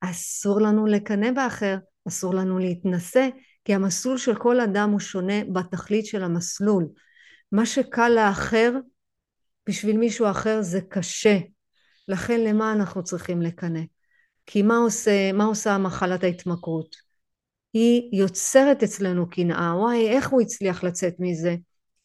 אסור 0.00 0.60
לנו 0.60 0.86
לקנא 0.86 1.30
באחר, 1.30 1.76
אסור 2.08 2.34
לנו 2.34 2.58
להתנשא 2.58 3.28
כי 3.70 3.74
המסלול 3.74 4.18
של 4.18 4.34
כל 4.34 4.60
אדם 4.60 4.90
הוא 4.90 5.00
שונה 5.00 5.44
בתכלית 5.52 6.06
של 6.06 6.22
המסלול. 6.22 6.86
מה 7.52 7.66
שקל 7.66 8.08
לאחר 8.08 8.72
בשביל 9.68 9.98
מישהו 9.98 10.30
אחר 10.30 10.62
זה 10.62 10.80
קשה. 10.88 11.38
לכן 12.08 12.40
למה 12.40 12.72
אנחנו 12.72 13.04
צריכים 13.04 13.42
לקנא? 13.42 13.80
כי 14.46 14.62
מה 14.62 14.76
עושה, 14.76 15.32
מה 15.32 15.44
עושה 15.44 15.78
מחלת 15.78 16.24
ההתמכרות? 16.24 16.96
היא 17.72 18.20
יוצרת 18.20 18.82
אצלנו 18.82 19.30
קנאה, 19.30 19.74
וואי 19.76 20.08
איך 20.08 20.28
הוא 20.28 20.40
הצליח 20.40 20.84
לצאת 20.84 21.14
מזה? 21.18 21.56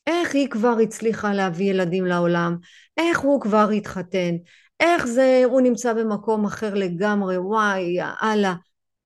איך 0.08 0.36
היא 0.36 0.49
כבר 0.49 0.75
הצליחה 0.84 1.34
להביא 1.34 1.69
ילדים 1.69 2.06
לעולם? 2.06 2.58
איך 2.97 3.19
הוא 3.19 3.41
כבר 3.41 3.69
התחתן? 3.69 4.36
איך 4.80 5.06
זה 5.06 5.41
הוא 5.45 5.62
נמצא 5.62 5.93
במקום 5.93 6.45
אחר 6.45 6.73
לגמרי? 6.73 7.38
וואי 7.38 7.82
יאללה. 7.82 8.56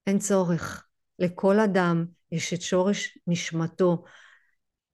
אין 0.07 0.19
צורך. 0.19 0.85
לכל 1.19 1.59
אדם 1.59 2.18
יש 2.31 2.53
את 2.53 2.61
שורש 2.61 3.17
נשמתו. 3.27 4.03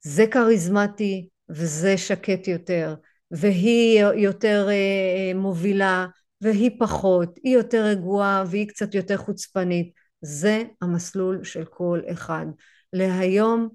זה 0.01 0.25
כריזמטי 0.31 1.29
וזה 1.49 1.97
שקט 1.97 2.47
יותר, 2.47 2.95
והיא 3.31 4.03
יותר 4.03 4.67
אה, 4.69 5.31
מובילה 5.35 6.05
והיא 6.41 6.71
פחות, 6.79 7.39
היא 7.43 7.53
יותר 7.53 7.83
רגועה 7.85 8.43
והיא 8.47 8.67
קצת 8.67 8.95
יותר 8.95 9.17
חוצפנית. 9.17 9.93
זה 10.21 10.63
המסלול 10.81 11.43
של 11.43 11.65
כל 11.65 12.01
אחד. 12.11 12.45
להיום, 12.93 13.69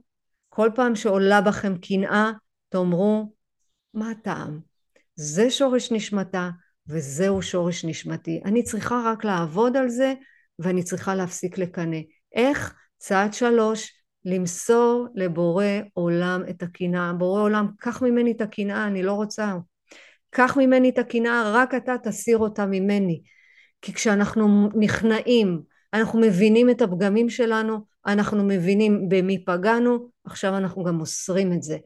כל 0.49 0.71
פעם 0.75 0.97
שעולה 0.97 1.41
בכם 1.41 1.79
קנאה, 1.79 2.33
תאמרו, 2.69 3.33
מה 3.95 4.11
הטעם? 4.11 4.61
זה 5.15 5.51
שורש 5.51 5.93
נשמתה 5.93 6.51
וזהו 6.87 7.43
שורש 7.43 7.85
נשמתי. 7.85 8.41
אני 8.45 8.63
צריכה 8.63 9.03
רק 9.07 9.25
לעבוד 9.25 9.77
על 9.77 9.89
זה 9.89 10.15
ואני 10.59 10.83
צריכה 10.83 11.15
להפסיק 11.15 11.59
לקנא. 11.59 11.99
איך? 12.35 12.75
צעד 13.01 13.35
שלוש, 13.35 14.03
למסור 14.25 15.07
לבורא 15.15 15.65
עולם 15.93 16.43
את 16.51 16.63
הקנאה. 16.63 17.13
בורא 17.13 17.43
עולם, 17.43 17.67
קח 17.79 18.03
ממני 18.03 18.33
את 18.33 18.41
הקנאה, 18.41 18.87
אני 18.87 19.03
לא 19.03 19.13
רוצה. 19.13 19.55
קח 20.31 20.57
ממני 20.57 20.91
את 20.91 20.99
הקנאה, 20.99 21.53
רק 21.55 21.75
אתה 21.75 21.95
תסיר 22.03 22.39
אותה 22.39 22.67
ממני. 22.67 23.23
כי 23.83 23.93
כשאנחנו 23.93 24.69
נכנעים, 24.75 25.63
אנחנו 25.95 26.21
מבינים 26.21 26.71
את 26.71 26.83
הפגמים 26.83 27.29
שלנו, 27.29 27.79
אנחנו 28.07 28.45
מבינים 28.45 29.09
במי 29.09 29.45
פגענו, 29.45 30.09
עכשיו 30.25 30.57
אנחנו 30.57 30.85
גם 30.85 30.95
מוסרים 30.95 31.53
את 31.53 31.63
זה. 31.63 31.79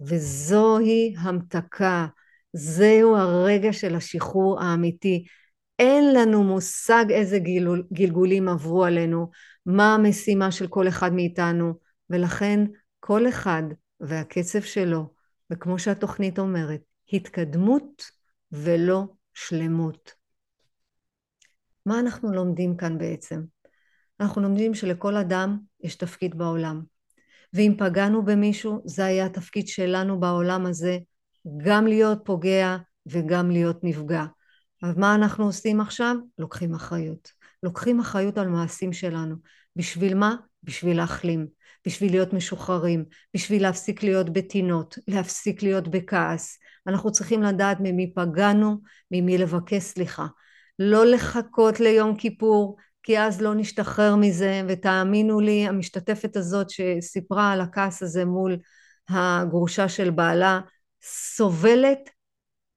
וזוהי 0.00 1.14
המתקה, 1.18 2.06
זהו 2.52 3.16
הרגע 3.16 3.72
של 3.72 3.94
השחרור 3.94 4.62
האמיתי. 4.62 5.24
אין 5.78 6.14
לנו 6.14 6.44
מושג 6.44 7.04
איזה 7.10 7.38
גלגולים 7.92 8.48
עברו 8.48 8.84
עלינו, 8.84 9.30
מה 9.66 9.94
המשימה 9.94 10.52
של 10.52 10.66
כל 10.66 10.88
אחד 10.88 11.12
מאיתנו, 11.12 11.74
ולכן 12.10 12.60
כל 13.00 13.28
אחד 13.28 13.62
והקצב 14.00 14.60
שלו, 14.60 15.14
וכמו 15.50 15.78
שהתוכנית 15.78 16.38
אומרת, 16.38 16.80
התקדמות 17.12 18.02
ולא 18.52 19.04
שלמות. 19.34 20.12
מה 21.86 22.00
אנחנו 22.00 22.32
לומדים 22.32 22.76
כאן 22.76 22.98
בעצם? 22.98 23.42
אנחנו 24.20 24.42
לומדים 24.42 24.74
שלכל 24.74 25.16
אדם 25.16 25.58
יש 25.80 25.94
תפקיד 25.94 26.38
בעולם. 26.38 26.82
ואם 27.52 27.74
פגענו 27.78 28.24
במישהו, 28.24 28.82
זה 28.84 29.04
היה 29.04 29.26
התפקיד 29.26 29.68
שלנו 29.68 30.20
בעולם 30.20 30.66
הזה, 30.66 30.98
גם 31.64 31.86
להיות 31.86 32.18
פוגע 32.24 32.76
וגם 33.06 33.50
להיות 33.50 33.78
נפגע. 33.82 34.24
אז 34.82 34.96
מה 34.96 35.14
אנחנו 35.14 35.44
עושים 35.44 35.80
עכשיו? 35.80 36.16
לוקחים 36.38 36.74
אחריות. 36.74 37.41
לוקחים 37.62 38.00
אחריות 38.00 38.38
על 38.38 38.48
מעשים 38.48 38.92
שלנו. 38.92 39.34
בשביל 39.76 40.14
מה? 40.14 40.36
בשביל 40.62 40.96
להחלים. 40.96 41.46
בשביל 41.86 42.12
להיות 42.12 42.32
משוחררים, 42.32 43.04
בשביל 43.34 43.62
להפסיק 43.62 44.02
להיות 44.02 44.30
בטינות, 44.30 44.98
להפסיק 45.08 45.62
להיות 45.62 45.88
בכעס. 45.88 46.58
אנחנו 46.86 47.12
צריכים 47.12 47.42
לדעת 47.42 47.76
ממי 47.80 48.14
פגענו, 48.14 48.76
ממי 49.10 49.38
לבקש 49.38 49.82
סליחה. 49.82 50.26
לא 50.78 51.06
לחכות 51.06 51.80
ליום 51.80 52.16
כיפור, 52.16 52.76
כי 53.02 53.20
אז 53.20 53.40
לא 53.40 53.54
נשתחרר 53.54 54.16
מזה, 54.16 54.62
ותאמינו 54.68 55.40
לי, 55.40 55.66
המשתתפת 55.68 56.36
הזאת 56.36 56.70
שסיפרה 56.70 57.52
על 57.52 57.60
הכעס 57.60 58.02
הזה 58.02 58.24
מול 58.24 58.56
הגרושה 59.08 59.88
של 59.88 60.10
בעלה, 60.10 60.60
סובלת 61.02 62.10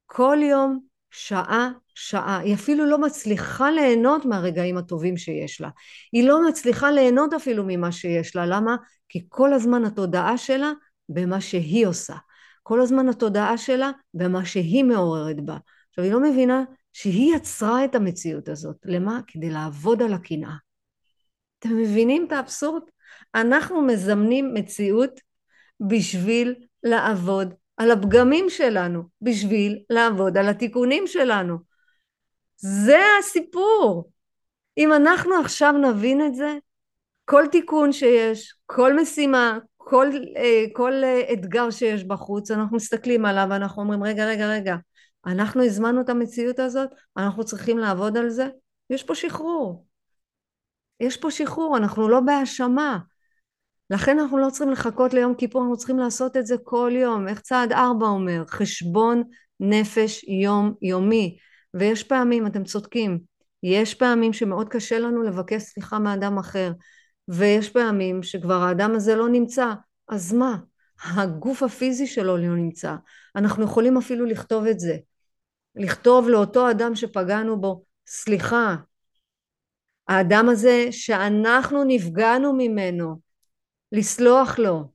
כל 0.06 0.38
יום 0.42 0.80
שעה 1.12 1.70
שעה, 1.96 2.40
היא 2.40 2.56
אפילו 2.56 2.86
לא 2.86 2.98
מצליחה 2.98 3.72
ליהנות 3.72 4.26
מהרגעים 4.26 4.78
הטובים 4.78 5.18
שיש 5.18 5.62
לה. 5.62 5.70
היא 6.14 6.28
לא 6.28 6.48
מצליחה 6.48 6.92
ליהנות 6.92 7.34
אפילו 7.34 7.64
ממה 7.68 7.92
שיש 7.92 8.36
לה. 8.36 8.46
למה? 8.46 8.76
כי 9.10 9.26
כל 9.30 9.54
הזמן 9.54 9.86
התודעה 9.86 10.38
שלה 10.38 10.72
במה 11.10 11.42
שהיא 11.42 11.88
עושה. 11.88 12.16
כל 12.64 12.82
הזמן 12.82 13.10
התודעה 13.10 13.58
שלה 13.58 13.92
במה 14.14 14.46
שהיא 14.46 14.84
מעוררת 14.84 15.46
בה. 15.46 15.58
עכשיו, 15.90 16.04
היא 16.04 16.14
לא 16.14 16.20
מבינה 16.20 16.64
שהיא 16.94 17.36
יצרה 17.36 17.86
את 17.86 17.96
המציאות 17.96 18.50
הזאת. 18.50 18.76
למה? 18.86 19.20
כדי 19.28 19.50
לעבוד 19.50 20.02
על 20.02 20.14
הקנאה. 20.14 20.56
אתם 21.60 21.78
מבינים 21.78 22.26
את 22.28 22.32
האבסורד? 22.32 22.82
אנחנו 23.36 23.82
מזמנים 23.82 24.54
מציאות 24.54 25.20
בשביל 25.90 26.56
לעבוד 26.84 27.54
על 27.78 27.92
הפגמים 27.92 28.50
שלנו, 28.50 29.04
בשביל 29.22 29.80
לעבוד 29.90 30.38
על 30.38 30.48
התיקונים 30.48 31.08
שלנו. 31.08 31.75
זה 32.58 33.00
הסיפור. 33.20 34.10
אם 34.78 34.94
אנחנו 34.94 35.36
עכשיו 35.36 35.72
נבין 35.72 36.26
את 36.26 36.36
זה, 36.36 36.58
כל 37.26 37.44
תיקון 37.52 37.92
שיש, 37.92 38.56
כל 38.66 39.02
משימה, 39.02 39.58
כל, 39.78 40.08
אה, 40.38 40.64
כל 40.74 40.94
אה, 41.04 41.34
אתגר 41.34 41.70
שיש 41.70 42.04
בחוץ, 42.04 42.52
אנחנו 42.52 42.76
מסתכלים 42.76 43.26
עליו 43.26 43.48
ואנחנו 43.50 43.82
אומרים, 43.82 44.04
רגע, 44.04 44.26
רגע, 44.26 44.48
רגע, 44.48 44.76
אנחנו 45.26 45.64
הזמנו 45.64 46.02
את 46.02 46.10
המציאות 46.10 46.60
הזאת, 46.60 46.90
אנחנו 47.18 47.44
צריכים 47.44 47.78
לעבוד 47.78 48.18
על 48.18 48.30
זה, 48.30 48.48
יש 48.90 49.04
פה 49.04 49.16
שחרור. 49.16 49.86
יש 51.00 51.18
פה 51.18 51.32
שחרור, 51.32 51.78
אנחנו 51.78 52.10
לא 52.10 52.20
בהאשמה. 52.20 53.00
לכן 53.90 54.20
אנחנו 54.20 54.38
לא 54.38 54.50
צריכים 54.50 54.72
לחכות 54.72 55.14
ליום 55.14 55.36
כיפור, 55.36 55.62
אנחנו 55.62 55.78
צריכים 55.78 56.00
לעשות 56.00 56.38
את 56.38 56.46
זה 56.46 56.56
כל 56.64 56.92
יום. 56.96 57.28
איך 57.28 57.40
צעד 57.40 57.72
ארבע 57.72 58.06
אומר? 58.06 58.44
חשבון 58.48 59.24
נפש 59.60 60.24
יום 60.24 60.74
יומי. 60.82 61.38
ויש 61.76 62.04
פעמים, 62.04 62.48
אתם 62.48 62.64
צודקים, 62.64 63.20
יש 63.64 63.94
פעמים 63.94 64.34
שמאוד 64.34 64.70
קשה 64.70 65.00
לנו 65.00 65.24
לבקש 65.24 65.62
סליחה 65.62 66.00
מאדם 66.00 66.38
אחר, 66.38 66.72
ויש 67.28 67.70
פעמים 67.70 68.24
שכבר 68.24 68.62
האדם 68.62 68.96
הזה 68.96 69.16
לא 69.16 69.30
נמצא, 69.30 69.74
אז 70.08 70.34
מה? 70.34 70.58
הגוף 71.04 71.64
הפיזי 71.64 72.08
שלו 72.08 72.38
לא 72.38 72.56
נמצא. 72.56 72.96
אנחנו 73.36 73.64
יכולים 73.64 73.98
אפילו 73.98 74.26
לכתוב 74.26 74.66
את 74.66 74.80
זה. 74.80 74.98
לכתוב 75.76 76.30
לאותו 76.30 76.72
אדם 76.72 76.96
שפגענו 76.96 77.62
בו, 77.62 77.84
סליחה, 78.08 78.76
האדם 80.08 80.50
הזה 80.50 80.88
שאנחנו 80.92 81.84
נפגענו 81.84 82.54
ממנו, 82.54 83.20
לסלוח 83.92 84.60
לו, 84.60 84.92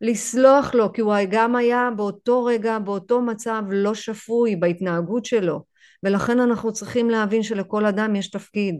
לסלוח 0.00 0.74
לו, 0.74 0.92
כי 0.92 1.00
הוא 1.00 1.14
גם 1.30 1.56
היה 1.56 1.88
באותו 1.96 2.44
רגע, 2.44 2.78
באותו 2.78 3.22
מצב 3.22 3.62
לא 3.70 3.94
שפוי 3.94 4.56
בהתנהגות 4.56 5.24
שלו. 5.24 5.69
ולכן 6.02 6.40
אנחנו 6.40 6.72
צריכים 6.72 7.10
להבין 7.10 7.42
שלכל 7.42 7.86
אדם 7.86 8.16
יש 8.16 8.30
תפקיד. 8.30 8.74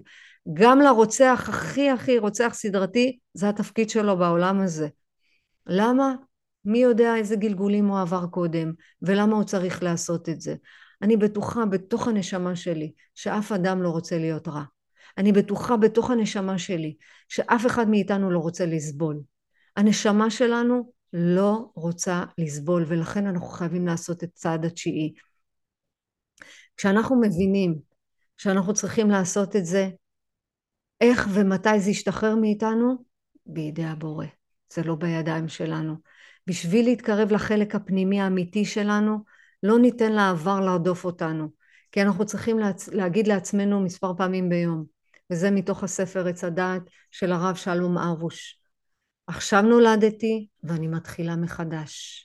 גם 0.53 0.81
לרוצח 0.81 1.47
הכי 1.49 1.91
הכי 1.91 2.19
רוצח 2.19 2.51
סדרתי, 2.55 3.19
זה 3.35 3.49
התפקיד 3.49 3.91
שלו 3.91 4.17
בעולם 4.17 4.61
הזה. 4.61 4.89
למה? 5.67 6.15
מי 6.65 6.79
יודע 6.79 7.17
איזה 7.17 7.37
גלגולים 7.37 7.89
הוא 7.89 8.01
עבר 8.01 8.27
קודם, 8.27 8.73
ולמה 9.03 9.37
הוא 9.37 9.45
צריך 9.45 9.83
לעשות 9.83 10.29
את 10.29 10.41
זה. 10.41 10.55
אני 11.03 11.17
בטוחה 11.17 11.67
בתוך 11.67 12.09
הנשמה 12.09 12.57
שלי 12.57 12.93
שאף 13.15 13.53
אדם 13.53 13.83
לא 13.83 13.89
רוצה 13.89 14.19
להיות 14.19 14.49
רע. 14.49 14.63
אני 15.19 15.33
בטוחה 15.33 15.77
בתוך 15.77 16.11
הנשמה 16.11 16.59
שלי 16.59 16.95
שאף 17.29 17.67
אחד 17.67 17.89
מאיתנו 17.89 18.31
לא 18.31 18.39
רוצה 18.39 18.67
לסבול. 18.67 19.21
הנשמה 19.77 20.31
שלנו 20.31 20.93
לא 21.13 21.71
רוצה 21.75 22.25
לסבול 22.39 22.85
ולכן 22.87 23.27
אנחנו 23.27 23.47
חייבים 23.47 23.87
לעשות 23.87 24.25
את 24.25 24.31
צעד 24.35 24.65
התשיעי. 24.65 25.15
כשאנחנו 26.81 27.21
מבינים 27.21 27.79
שאנחנו 28.37 28.75
צריכים 28.75 29.11
לעשות 29.11 29.57
את 29.57 29.67
זה, 29.67 29.91
איך 31.01 31.29
ומתי 31.35 31.81
זה 31.81 31.91
ישתחרר 31.91 32.35
מאיתנו? 32.35 33.05
בידי 33.47 33.85
הבורא. 33.85 34.27
זה 34.73 34.83
לא 34.83 34.95
בידיים 34.95 35.49
שלנו. 35.49 35.95
בשביל 36.47 36.85
להתקרב 36.85 37.33
לחלק 37.33 37.75
הפנימי 37.75 38.21
האמיתי 38.21 38.65
שלנו, 38.65 39.19
לא 39.63 39.79
ניתן 39.79 40.13
לעבר 40.13 40.61
להרדוף 40.61 41.05
אותנו. 41.05 41.49
כי 41.93 42.03
אנחנו 42.03 42.27
צריכים 42.27 42.59
להצ... 42.59 42.89
להגיד 42.89 43.27
לעצמנו 43.27 43.81
מספר 43.81 44.13
פעמים 44.17 44.49
ביום, 44.49 44.85
וזה 45.31 45.51
מתוך 45.51 45.85
הספר 45.85 46.27
עץ 46.29 46.45
הדעת 46.45 46.83
של 47.11 47.33
הרב 47.33 47.55
שלום 47.55 47.99
ארבוש. 47.99 48.61
עכשיו 49.27 49.63
נולדתי 49.63 50.47
ואני 50.63 50.89
מתחילה 50.89 51.37
מחדש. 51.37 52.25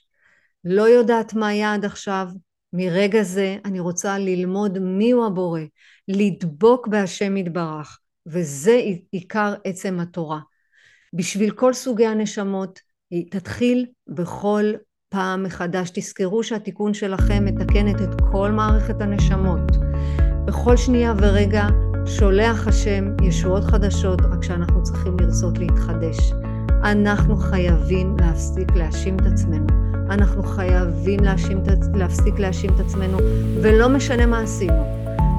לא 0.64 0.82
יודעת 0.82 1.34
מה 1.34 1.48
היה 1.48 1.74
עד 1.74 1.84
עכשיו, 1.84 2.28
מרגע 2.76 3.22
זה 3.22 3.56
אני 3.64 3.80
רוצה 3.80 4.18
ללמוד 4.18 4.78
מיהו 4.78 5.26
הבורא, 5.26 5.60
לדבוק 6.08 6.88
בהשם 6.88 7.36
יתברך, 7.36 7.98
וזה 8.26 8.80
עיקר 9.12 9.54
עצם 9.64 10.00
התורה. 10.00 10.40
בשביל 11.12 11.50
כל 11.50 11.72
סוגי 11.72 12.06
הנשמות, 12.06 12.80
היא 13.10 13.30
תתחיל 13.30 13.86
בכל 14.08 14.72
פעם 15.08 15.42
מחדש. 15.42 15.90
תזכרו 15.94 16.42
שהתיקון 16.42 16.94
שלכם 16.94 17.44
מתקנת 17.44 17.96
את 18.02 18.20
כל 18.32 18.50
מערכת 18.50 19.00
הנשמות. 19.00 19.70
בכל 20.46 20.76
שנייה 20.76 21.14
ורגע 21.18 21.66
שולח 22.06 22.68
השם 22.68 23.04
ישועות 23.22 23.64
חדשות, 23.64 24.20
רק 24.20 24.42
שאנחנו 24.42 24.82
צריכים 24.82 25.16
לרצות 25.20 25.58
להתחדש. 25.58 26.45
אנחנו 26.92 27.36
חייבים 27.36 28.16
להפסיק 28.20 28.76
להאשים 28.76 29.16
את 29.16 29.26
עצמנו. 29.26 29.66
אנחנו 30.10 30.42
חייבים 30.42 31.20
להאשים, 31.20 31.62
להפסיק 31.94 32.38
להאשים 32.38 32.70
את 32.74 32.80
עצמנו, 32.80 33.18
ולא 33.62 33.88
משנה 33.88 34.26
מה 34.26 34.40
עשינו, 34.40 34.84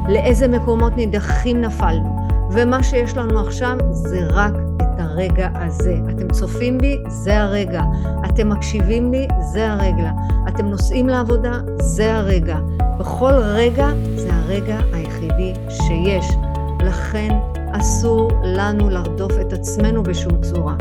לאיזה 0.10 0.48
מקומות 0.48 0.94
נידחים 0.98 1.62
נפלנו, 1.62 2.28
ומה 2.52 2.84
שיש 2.84 3.18
לנו 3.18 3.40
עכשיו 3.40 3.78
זה 3.92 4.28
רק 4.30 4.54
את 4.78 5.00
הרגע 5.00 5.50
הזה. 5.56 5.96
אתם 6.10 6.32
צופים 6.32 6.78
בי? 6.78 6.98
זה 7.08 7.42
הרגע. 7.42 7.82
אתם 8.26 8.50
מקשיבים 8.50 9.12
לי? 9.12 9.28
זה 9.52 9.72
הרגע. 9.72 10.12
אתם 10.48 10.66
נוסעים 10.66 11.10
לעבודה? 11.10 11.60
זה 11.82 12.16
הרגע. 12.16 12.58
בכל 13.00 13.34
רגע 13.34 13.90
זה 14.16 14.30
הרגע 14.34 14.80
היחידי 14.94 15.54
שיש. 15.70 16.26
לכן 16.80 17.57
אסור 17.80 18.32
לנו 18.44 18.90
לרדוף 18.90 19.32
את 19.42 19.54
עצמנו 19.54 20.04
בשום 20.04 20.42
צורה. 20.42 20.76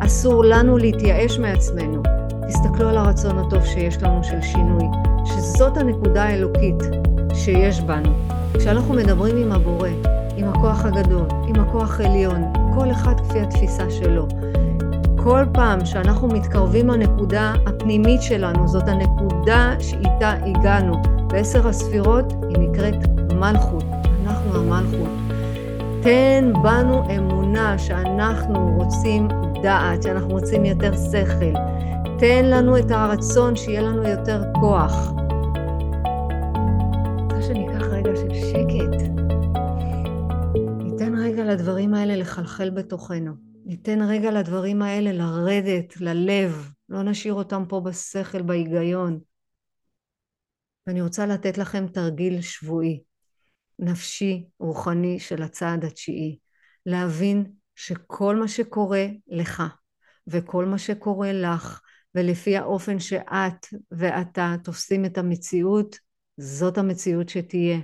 אסור 0.00 0.44
לנו 0.44 0.78
להתייאש 0.78 1.38
מעצמנו. 1.38 2.02
תסתכלו 2.48 2.88
על 2.88 2.96
הרצון 2.96 3.38
הטוב 3.38 3.64
שיש 3.64 4.02
לנו 4.02 4.24
של 4.24 4.42
שינוי, 4.42 4.84
שזאת 5.24 5.76
הנקודה 5.76 6.24
האלוקית 6.24 6.82
שיש 7.34 7.80
בנו. 7.80 8.12
כשאנחנו 8.54 8.94
מדברים 8.94 9.36
עם 9.36 9.52
הבורא, 9.52 9.88
עם 10.36 10.48
הכוח 10.48 10.84
הגדול, 10.84 11.26
עם 11.48 11.60
הכוח 11.60 12.00
העליון, 12.00 12.42
כל 12.74 12.90
אחד 12.90 13.20
כפי 13.20 13.40
התפיסה 13.40 13.90
שלו. 13.90 14.26
כל 15.16 15.44
פעם 15.52 15.84
שאנחנו 15.84 16.28
מתקרבים 16.28 16.88
לנקודה 16.88 17.54
הפנימית 17.66 18.22
שלנו, 18.22 18.68
זאת 18.68 18.88
הנקודה 18.88 19.74
שאיתה 19.80 20.32
הגענו. 20.46 21.02
בעשר 21.26 21.68
הספירות 21.68 22.32
היא 22.48 22.58
נקראת 22.58 22.94
מלכות, 23.34 23.84
אנחנו 24.26 24.58
המלכות. 24.58 25.31
תן 26.02 26.52
בנו 26.62 27.16
אמונה 27.16 27.78
שאנחנו 27.78 28.76
רוצים 28.76 29.28
דעת, 29.62 30.02
שאנחנו 30.02 30.28
רוצים 30.28 30.64
יותר 30.64 30.92
שכל. 30.96 31.52
תן 32.18 32.44
לנו 32.44 32.78
את 32.78 32.90
הרצון 32.90 33.56
שיהיה 33.56 33.82
לנו 33.82 34.08
יותר 34.08 34.42
כוח. 34.60 34.92
רוצה 37.22 37.42
שניקח 37.42 37.82
רגע 37.82 38.16
של 38.16 38.34
שקט. 38.34 39.02
ניתן 40.78 41.14
רגע 41.18 41.44
לדברים 41.44 41.94
האלה 41.94 42.16
לחלחל 42.16 42.70
בתוכנו. 42.70 43.32
ניתן 43.64 44.02
רגע 44.02 44.30
לדברים 44.30 44.82
האלה 44.82 45.12
לרדת 45.12 46.00
ללב, 46.00 46.72
לא 46.88 47.02
נשאיר 47.02 47.34
אותם 47.34 47.64
פה 47.68 47.80
בשכל, 47.80 48.42
בהיגיון. 48.42 49.18
ואני 50.86 51.02
רוצה 51.02 51.26
לתת 51.26 51.58
לכם 51.58 51.86
תרגיל 51.86 52.40
שבועי. 52.40 53.11
נפשי, 53.78 54.44
רוחני 54.58 55.20
של 55.20 55.42
הצעד 55.42 55.84
התשיעי. 55.84 56.38
להבין 56.86 57.44
שכל 57.74 58.36
מה 58.36 58.48
שקורה 58.48 59.06
לך 59.28 59.62
וכל 60.26 60.64
מה 60.64 60.78
שקורה 60.78 61.32
לך 61.32 61.80
ולפי 62.14 62.56
האופן 62.56 62.98
שאת 62.98 63.66
ואתה 63.90 64.54
תופסים 64.64 65.04
את 65.04 65.18
המציאות, 65.18 65.96
זאת 66.36 66.78
המציאות 66.78 67.28
שתהיה. 67.28 67.78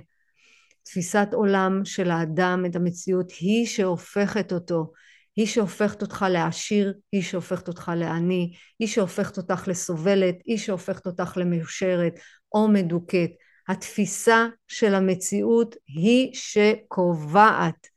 תפיסת 0.83 1.27
עולם 1.33 1.81
של 1.85 2.11
האדם 2.11 2.63
את 2.69 2.75
המציאות 2.75 3.31
היא 3.31 3.65
שהופכת 3.65 4.53
אותו, 4.53 4.91
היא 5.35 5.47
שהופכת 5.47 6.01
אותך 6.01 6.25
לעשיר, 6.29 6.93
היא 7.11 7.21
שהופכת 7.21 7.67
אותך 7.67 7.91
לעני, 7.95 8.53
היא 8.79 8.87
שהופכת 8.87 9.37
אותך 9.37 9.67
לסובלת, 9.67 10.35
היא 10.45 10.57
שהופכת 10.57 11.07
אותך 11.07 11.37
למיושרת 11.37 12.13
או 12.53 12.67
מדוכאת. 12.67 13.31
התפיסה 13.69 14.47
של 14.67 14.95
המציאות 14.95 15.75
היא 15.87 16.33
שקובעת. 16.33 17.87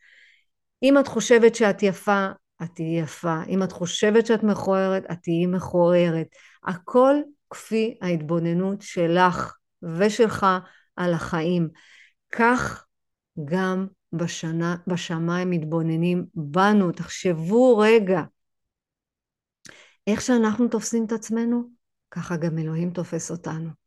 אם 0.83 0.99
את 0.99 1.09
חושבת 1.09 1.55
שאת 1.55 1.83
יפה, 1.83 2.29
את 2.63 2.69
תהיי 2.75 3.01
יפה. 3.01 3.43
אם 3.49 3.63
את 3.63 3.73
חושבת 3.73 4.27
שאת 4.27 4.43
מכוערת, 4.43 5.05
את 5.13 5.19
תהיי 5.23 5.47
מכוערת. 5.47 6.27
הכל 6.65 7.15
כפי 7.51 7.99
ההתבוננות 8.03 8.83
שלך 8.83 9.57
ושלך 9.99 10.47
על 10.97 11.15
החיים. 11.15 11.69
כך 12.33 12.87
גם 13.45 13.87
בשנה, 14.13 14.77
בשמיים 14.87 15.51
מתבוננים 15.51 16.27
בנו. 16.35 16.93
תחשבו 16.93 17.79
רגע, 17.79 18.23
איך 20.07 20.21
שאנחנו 20.21 20.69
תופסים 20.69 21.05
את 21.05 21.13
עצמנו, 21.13 21.63
ככה 22.11 22.37
גם 22.37 22.59
אלוהים 22.59 22.91
תופס 22.91 23.31
אותנו. 23.31 23.82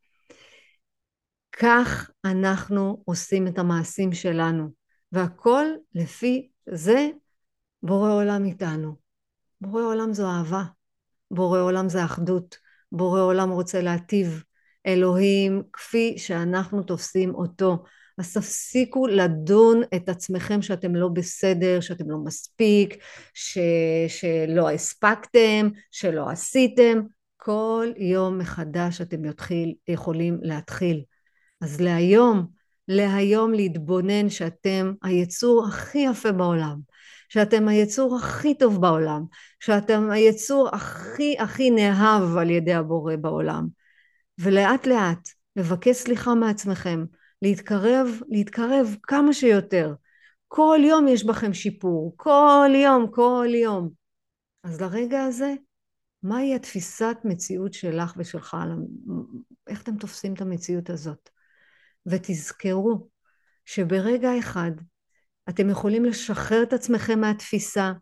כך 1.56 2.10
אנחנו 2.24 3.02
עושים 3.04 3.46
את 3.46 3.58
המעשים 3.58 4.12
שלנו, 4.12 4.68
והכל 5.12 5.64
לפי 5.94 6.48
זה 6.70 7.08
בורא 7.82 8.12
עולם 8.12 8.44
איתנו. 8.44 8.96
בורא 9.60 9.82
עולם 9.82 10.12
זו 10.12 10.26
אהבה, 10.26 10.62
בורא 11.30 11.60
עולם 11.60 11.88
זה 11.88 12.04
אחדות, 12.04 12.58
בורא 12.92 13.20
עולם 13.20 13.50
רוצה 13.50 13.80
להטיב. 13.80 14.42
אלוהים 14.86 15.62
כפי 15.72 16.14
שאנחנו 16.18 16.82
תופסים 16.82 17.34
אותו. 17.34 17.84
אז 18.18 18.34
תפסיקו 18.34 19.06
לדון 19.06 19.82
את 19.94 20.08
עצמכם 20.08 20.62
שאתם 20.62 20.94
לא 20.94 21.08
בסדר, 21.08 21.80
שאתם 21.80 22.10
לא 22.10 22.18
מספיק, 22.18 22.94
ש... 23.34 23.58
שלא 24.08 24.70
הספקתם, 24.70 25.68
שלא 25.90 26.30
עשיתם. 26.30 27.00
כל 27.36 27.88
יום 27.96 28.38
מחדש 28.38 29.00
אתם 29.00 29.24
יתחיל, 29.24 29.74
יכולים 29.88 30.38
להתחיל. 30.42 31.02
אז 31.60 31.80
להיום, 31.80 32.46
להיום 32.88 33.52
להתבונן 33.52 34.30
שאתם 34.30 34.92
היצור 35.02 35.66
הכי 35.68 35.98
יפה 35.98 36.32
בעולם, 36.32 36.80
שאתם 37.28 37.68
היצור 37.68 38.16
הכי 38.16 38.54
טוב 38.58 38.80
בעולם, 38.80 39.24
שאתם 39.60 40.10
היצור 40.10 40.68
הכי 40.72 41.36
הכי 41.38 41.70
נאהב 41.70 42.36
על 42.36 42.50
ידי 42.50 42.74
הבורא 42.74 43.16
בעולם. 43.16 43.66
ולאט 44.38 44.86
לאט 44.86 45.28
לבקש 45.56 45.96
סליחה 45.96 46.34
מעצמכם, 46.34 47.04
להתקרב, 47.42 48.08
להתקרב 48.28 48.96
כמה 49.02 49.32
שיותר. 49.32 49.94
כל 50.48 50.78
יום 50.82 51.08
יש 51.08 51.24
בכם 51.24 51.54
שיפור, 51.54 52.14
כל 52.16 52.70
יום, 52.74 53.06
כל 53.10 53.48
יום. 53.54 53.90
אז 54.64 54.80
לרגע 54.80 55.22
הזה, 55.22 55.54
מהי 56.22 56.54
התפיסת 56.54 57.16
מציאות 57.24 57.72
שלך 57.72 58.14
ושלך? 58.16 58.56
איך 59.66 59.82
אתם 59.82 59.96
תופסים 59.96 60.34
את 60.34 60.40
המציאות 60.40 60.90
הזאת? 60.90 61.30
ותזכרו 62.06 63.08
שברגע 63.64 64.38
אחד 64.38 64.70
אתם 65.48 65.70
יכולים 65.70 66.04
לשחרר 66.04 66.62
את 66.62 66.72
עצמכם 66.72 67.20
מהתפיסה, 67.20 67.92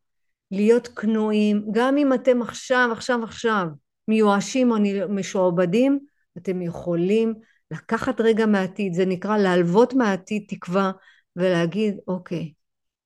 להיות 0.50 0.88
כנועים, 0.88 1.66
גם 1.72 1.96
אם 1.96 2.12
אתם 2.12 2.42
עכשיו, 2.42 2.88
עכשיו, 2.92 3.24
עכשיו 3.24 3.66
מיואשים 4.08 4.70
או 4.70 4.76
משועבדים, 5.08 5.98
אתם 6.38 6.62
יכולים 6.62 7.34
לקחת 7.70 8.20
רגע 8.20 8.46
מהעתיד, 8.46 8.94
זה 8.94 9.06
נקרא 9.06 9.38
להלוות 9.38 9.94
מהעתיד 9.94 10.44
תקווה 10.48 10.92
ולהגיד, 11.36 11.96
אוקיי, 12.08 12.52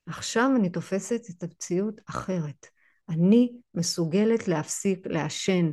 עכשיו 0.07 0.51
אני 0.57 0.70
תופסת 0.70 1.20
את 1.31 1.43
המציאות 1.43 2.01
אחרת. 2.11 2.66
אני 3.09 3.53
מסוגלת 3.75 4.49
להפסיק 4.49 5.07
לעשן. 5.07 5.70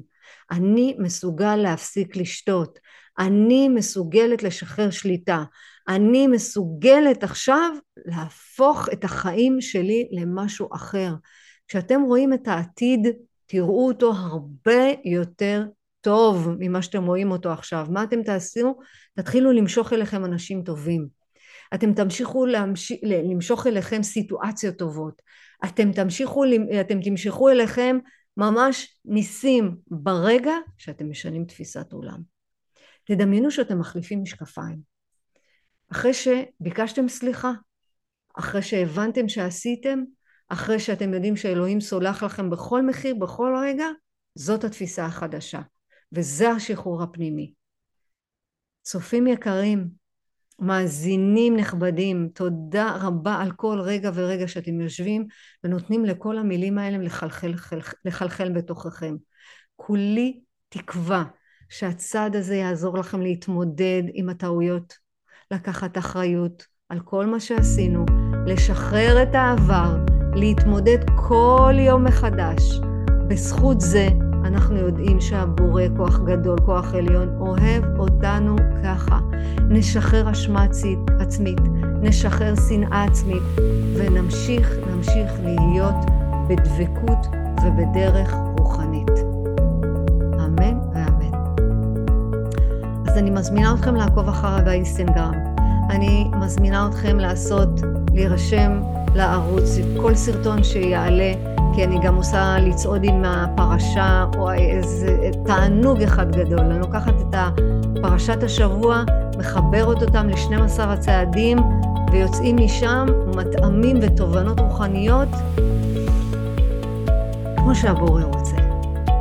אני 0.51 0.95
מסוגל 0.99 1.55
להפסיק 1.55 2.15
לשתות. 2.15 2.79
אני 3.19 3.69
מסוגלת 3.69 4.43
לשחרר 4.43 4.89
שליטה. 4.89 5.43
אני 5.87 6.27
מסוגלת 6.27 7.23
עכשיו 7.23 7.71
להפוך 8.05 8.89
את 8.93 9.03
החיים 9.03 9.61
שלי 9.61 10.07
למשהו 10.11 10.69
אחר. 10.73 11.13
כשאתם 11.67 12.01
רואים 12.01 12.33
את 12.33 12.47
העתיד, 12.47 13.07
תראו 13.45 13.87
אותו 13.87 14.11
הרבה 14.11 14.91
יותר 15.05 15.65
טוב 16.01 16.49
ממה 16.59 16.81
שאתם 16.81 17.05
רואים 17.05 17.31
אותו 17.31 17.51
עכשיו. 17.51 17.87
מה 17.89 18.03
אתם 18.03 18.23
תעשו? 18.23 18.75
תתחילו 19.15 19.51
למשוך 19.51 19.93
אליכם 19.93 20.25
אנשים 20.25 20.63
טובים. 20.63 21.07
אתם 21.73 21.93
תמשיכו 21.93 22.45
להמש... 22.45 22.91
למשוך 23.03 23.67
אליכם 23.67 24.03
סיטואציות 24.03 24.75
טובות, 24.75 25.21
אתם 25.65 25.91
תמשיכו, 25.91 26.43
אתם 26.81 27.01
תמשכו 27.01 27.49
אליכם 27.49 27.97
ממש 28.37 28.97
ניסים 29.05 29.75
ברגע 29.87 30.53
שאתם 30.77 31.09
משנים 31.09 31.45
תפיסת 31.45 31.93
עולם. 31.93 32.34
תדמיינו 33.05 33.51
שאתם 33.51 33.79
מחליפים 33.79 34.21
משקפיים. 34.21 34.79
אחרי 35.91 36.13
שביקשתם 36.13 37.07
סליחה, 37.07 37.51
אחרי 38.39 38.61
שהבנתם 38.61 39.29
שעשיתם, 39.29 40.03
אחרי 40.49 40.79
שאתם 40.79 41.13
יודעים 41.13 41.35
שאלוהים 41.35 41.81
סולח 41.81 42.23
לכם 42.23 42.49
בכל 42.49 42.85
מחיר, 42.85 43.15
בכל 43.15 43.55
רגע, 43.61 43.85
זאת 44.35 44.63
התפיסה 44.63 45.05
החדשה, 45.05 45.61
וזה 46.11 46.49
השחרור 46.49 47.03
הפנימי. 47.03 47.53
צופים 48.81 49.27
יקרים, 49.27 49.89
מאזינים 50.59 51.55
נכבדים, 51.57 52.29
תודה 52.33 52.97
רבה 53.01 53.35
על 53.35 53.51
כל 53.51 53.79
רגע 53.81 54.11
ורגע 54.13 54.47
שאתם 54.47 54.81
יושבים 54.81 55.25
ונותנים 55.63 56.05
לכל 56.05 56.37
המילים 56.37 56.77
האלה 56.77 56.97
לחלחל, 56.97 57.53
לחלחל 58.05 58.49
בתוככם. 58.53 59.15
כולי 59.75 60.41
תקווה 60.69 61.23
שהצעד 61.69 62.35
הזה 62.35 62.55
יעזור 62.55 62.97
לכם 62.97 63.21
להתמודד 63.21 64.03
עם 64.13 64.29
הטעויות, 64.29 64.97
לקחת 65.51 65.97
אחריות 65.97 66.65
על 66.89 66.99
כל 66.99 67.25
מה 67.25 67.39
שעשינו, 67.39 68.05
לשחרר 68.45 69.23
את 69.23 69.35
העבר, 69.35 69.97
להתמודד 70.35 70.97
כל 71.15 71.73
יום 71.77 72.03
מחדש. 72.03 72.79
בזכות 73.27 73.81
זה 73.81 74.09
אנחנו 74.45 74.77
יודעים 74.77 75.21
שהבורא 75.21 75.83
כוח 75.97 76.19
גדול, 76.19 76.57
כוח 76.65 76.93
עליון, 76.93 77.37
אוהב 77.39 77.99
אותנו 77.99 78.55
ככה. 78.83 79.19
נשחרר 79.69 80.31
אשמה 80.31 80.65
עצמית, 81.19 81.59
נשחרר 82.01 82.53
שנאה 82.69 83.03
עצמית, 83.03 83.43
ונמשיך, 83.97 84.71
נמשיך 84.89 85.31
להיות 85.43 85.95
בדבקות 86.47 87.27
ובדרך 87.65 88.33
רוחנית. 88.57 89.14
אז 93.15 93.19
אני 93.19 93.29
מזמינה 93.29 93.73
אתכם 93.73 93.95
לעקוב 93.95 94.29
אחריי 94.29 94.61
באינסטגרם. 94.61 95.33
אני 95.89 96.31
מזמינה 96.33 96.87
אתכם 96.87 97.19
לעשות, 97.19 97.69
להירשם 98.13 98.81
לערוץ, 99.15 99.77
כל 100.01 100.15
סרטון 100.15 100.63
שיעלה. 100.63 101.33
כי 101.75 101.83
אני 101.83 101.99
גם 102.03 102.15
עושה 102.15 102.57
לצעוד 102.59 103.03
עם 103.03 103.23
הפרשה, 103.25 104.25
או 104.37 104.51
איזה 104.51 105.17
תענוג 105.45 106.01
אחד 106.01 106.35
גדול. 106.35 106.59
אני 106.59 106.79
לוקחת 106.79 107.13
את 107.21 107.35
פרשת 108.01 108.43
השבוע, 108.43 109.03
מחברת 109.37 110.01
אותם 110.01 110.29
ל-12 110.29 110.81
הצעדים, 110.81 111.57
ויוצאים 112.11 112.55
משם 112.57 113.05
מטעמים 113.37 113.97
ותובנות 114.01 114.59
רוחניות, 114.59 115.29
כמו 117.57 117.75
שהבורא 117.75 118.23
רוצה, 118.23 118.55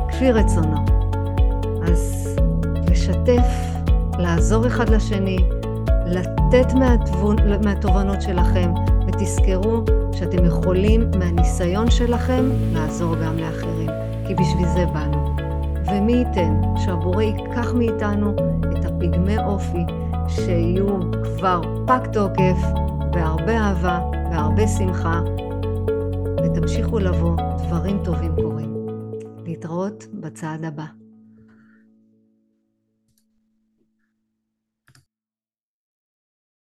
כפי 0.09 0.31
רצונו. 0.31 0.85
אז 1.87 2.35
לשתף, 2.91 3.74
לעזור 4.25 4.67
אחד 4.67 4.89
לשני, 4.89 5.37
לתת 6.05 6.73
מהתובנות 7.63 8.21
שלכם, 8.21 8.73
ותזכרו 9.07 9.83
שאתם 10.13 10.45
יכולים 10.45 11.11
מהניסיון 11.19 11.91
שלכם 11.91 12.45
לעזור 12.73 13.15
גם 13.15 13.37
לאחרים, 13.37 13.89
כי 14.27 14.35
בשביל 14.35 14.67
זה 14.67 14.85
באנו. 14.93 15.35
ומי 15.91 16.13
ייתן 16.13 16.61
שהבורא 16.85 17.23
ייקח 17.23 17.73
מאיתנו 17.73 18.35
את 18.71 18.85
הפגמי 18.85 19.37
אופי 19.37 19.85
שיהיו 20.27 20.99
כבר 21.23 21.61
פג 21.87 22.07
תוקף, 22.13 22.57
בהרבה 23.11 23.57
אהבה, 23.57 23.99
בהרבה 24.29 24.67
שמחה, 24.67 25.21
ותמשיכו 26.43 26.99
לבוא, 26.99 27.37
דברים 27.67 27.99
טובים 28.03 28.35
קורים. 28.35 28.75
להתראות 29.45 30.07
בצעד 30.13 30.65
הבא. 30.65 31.04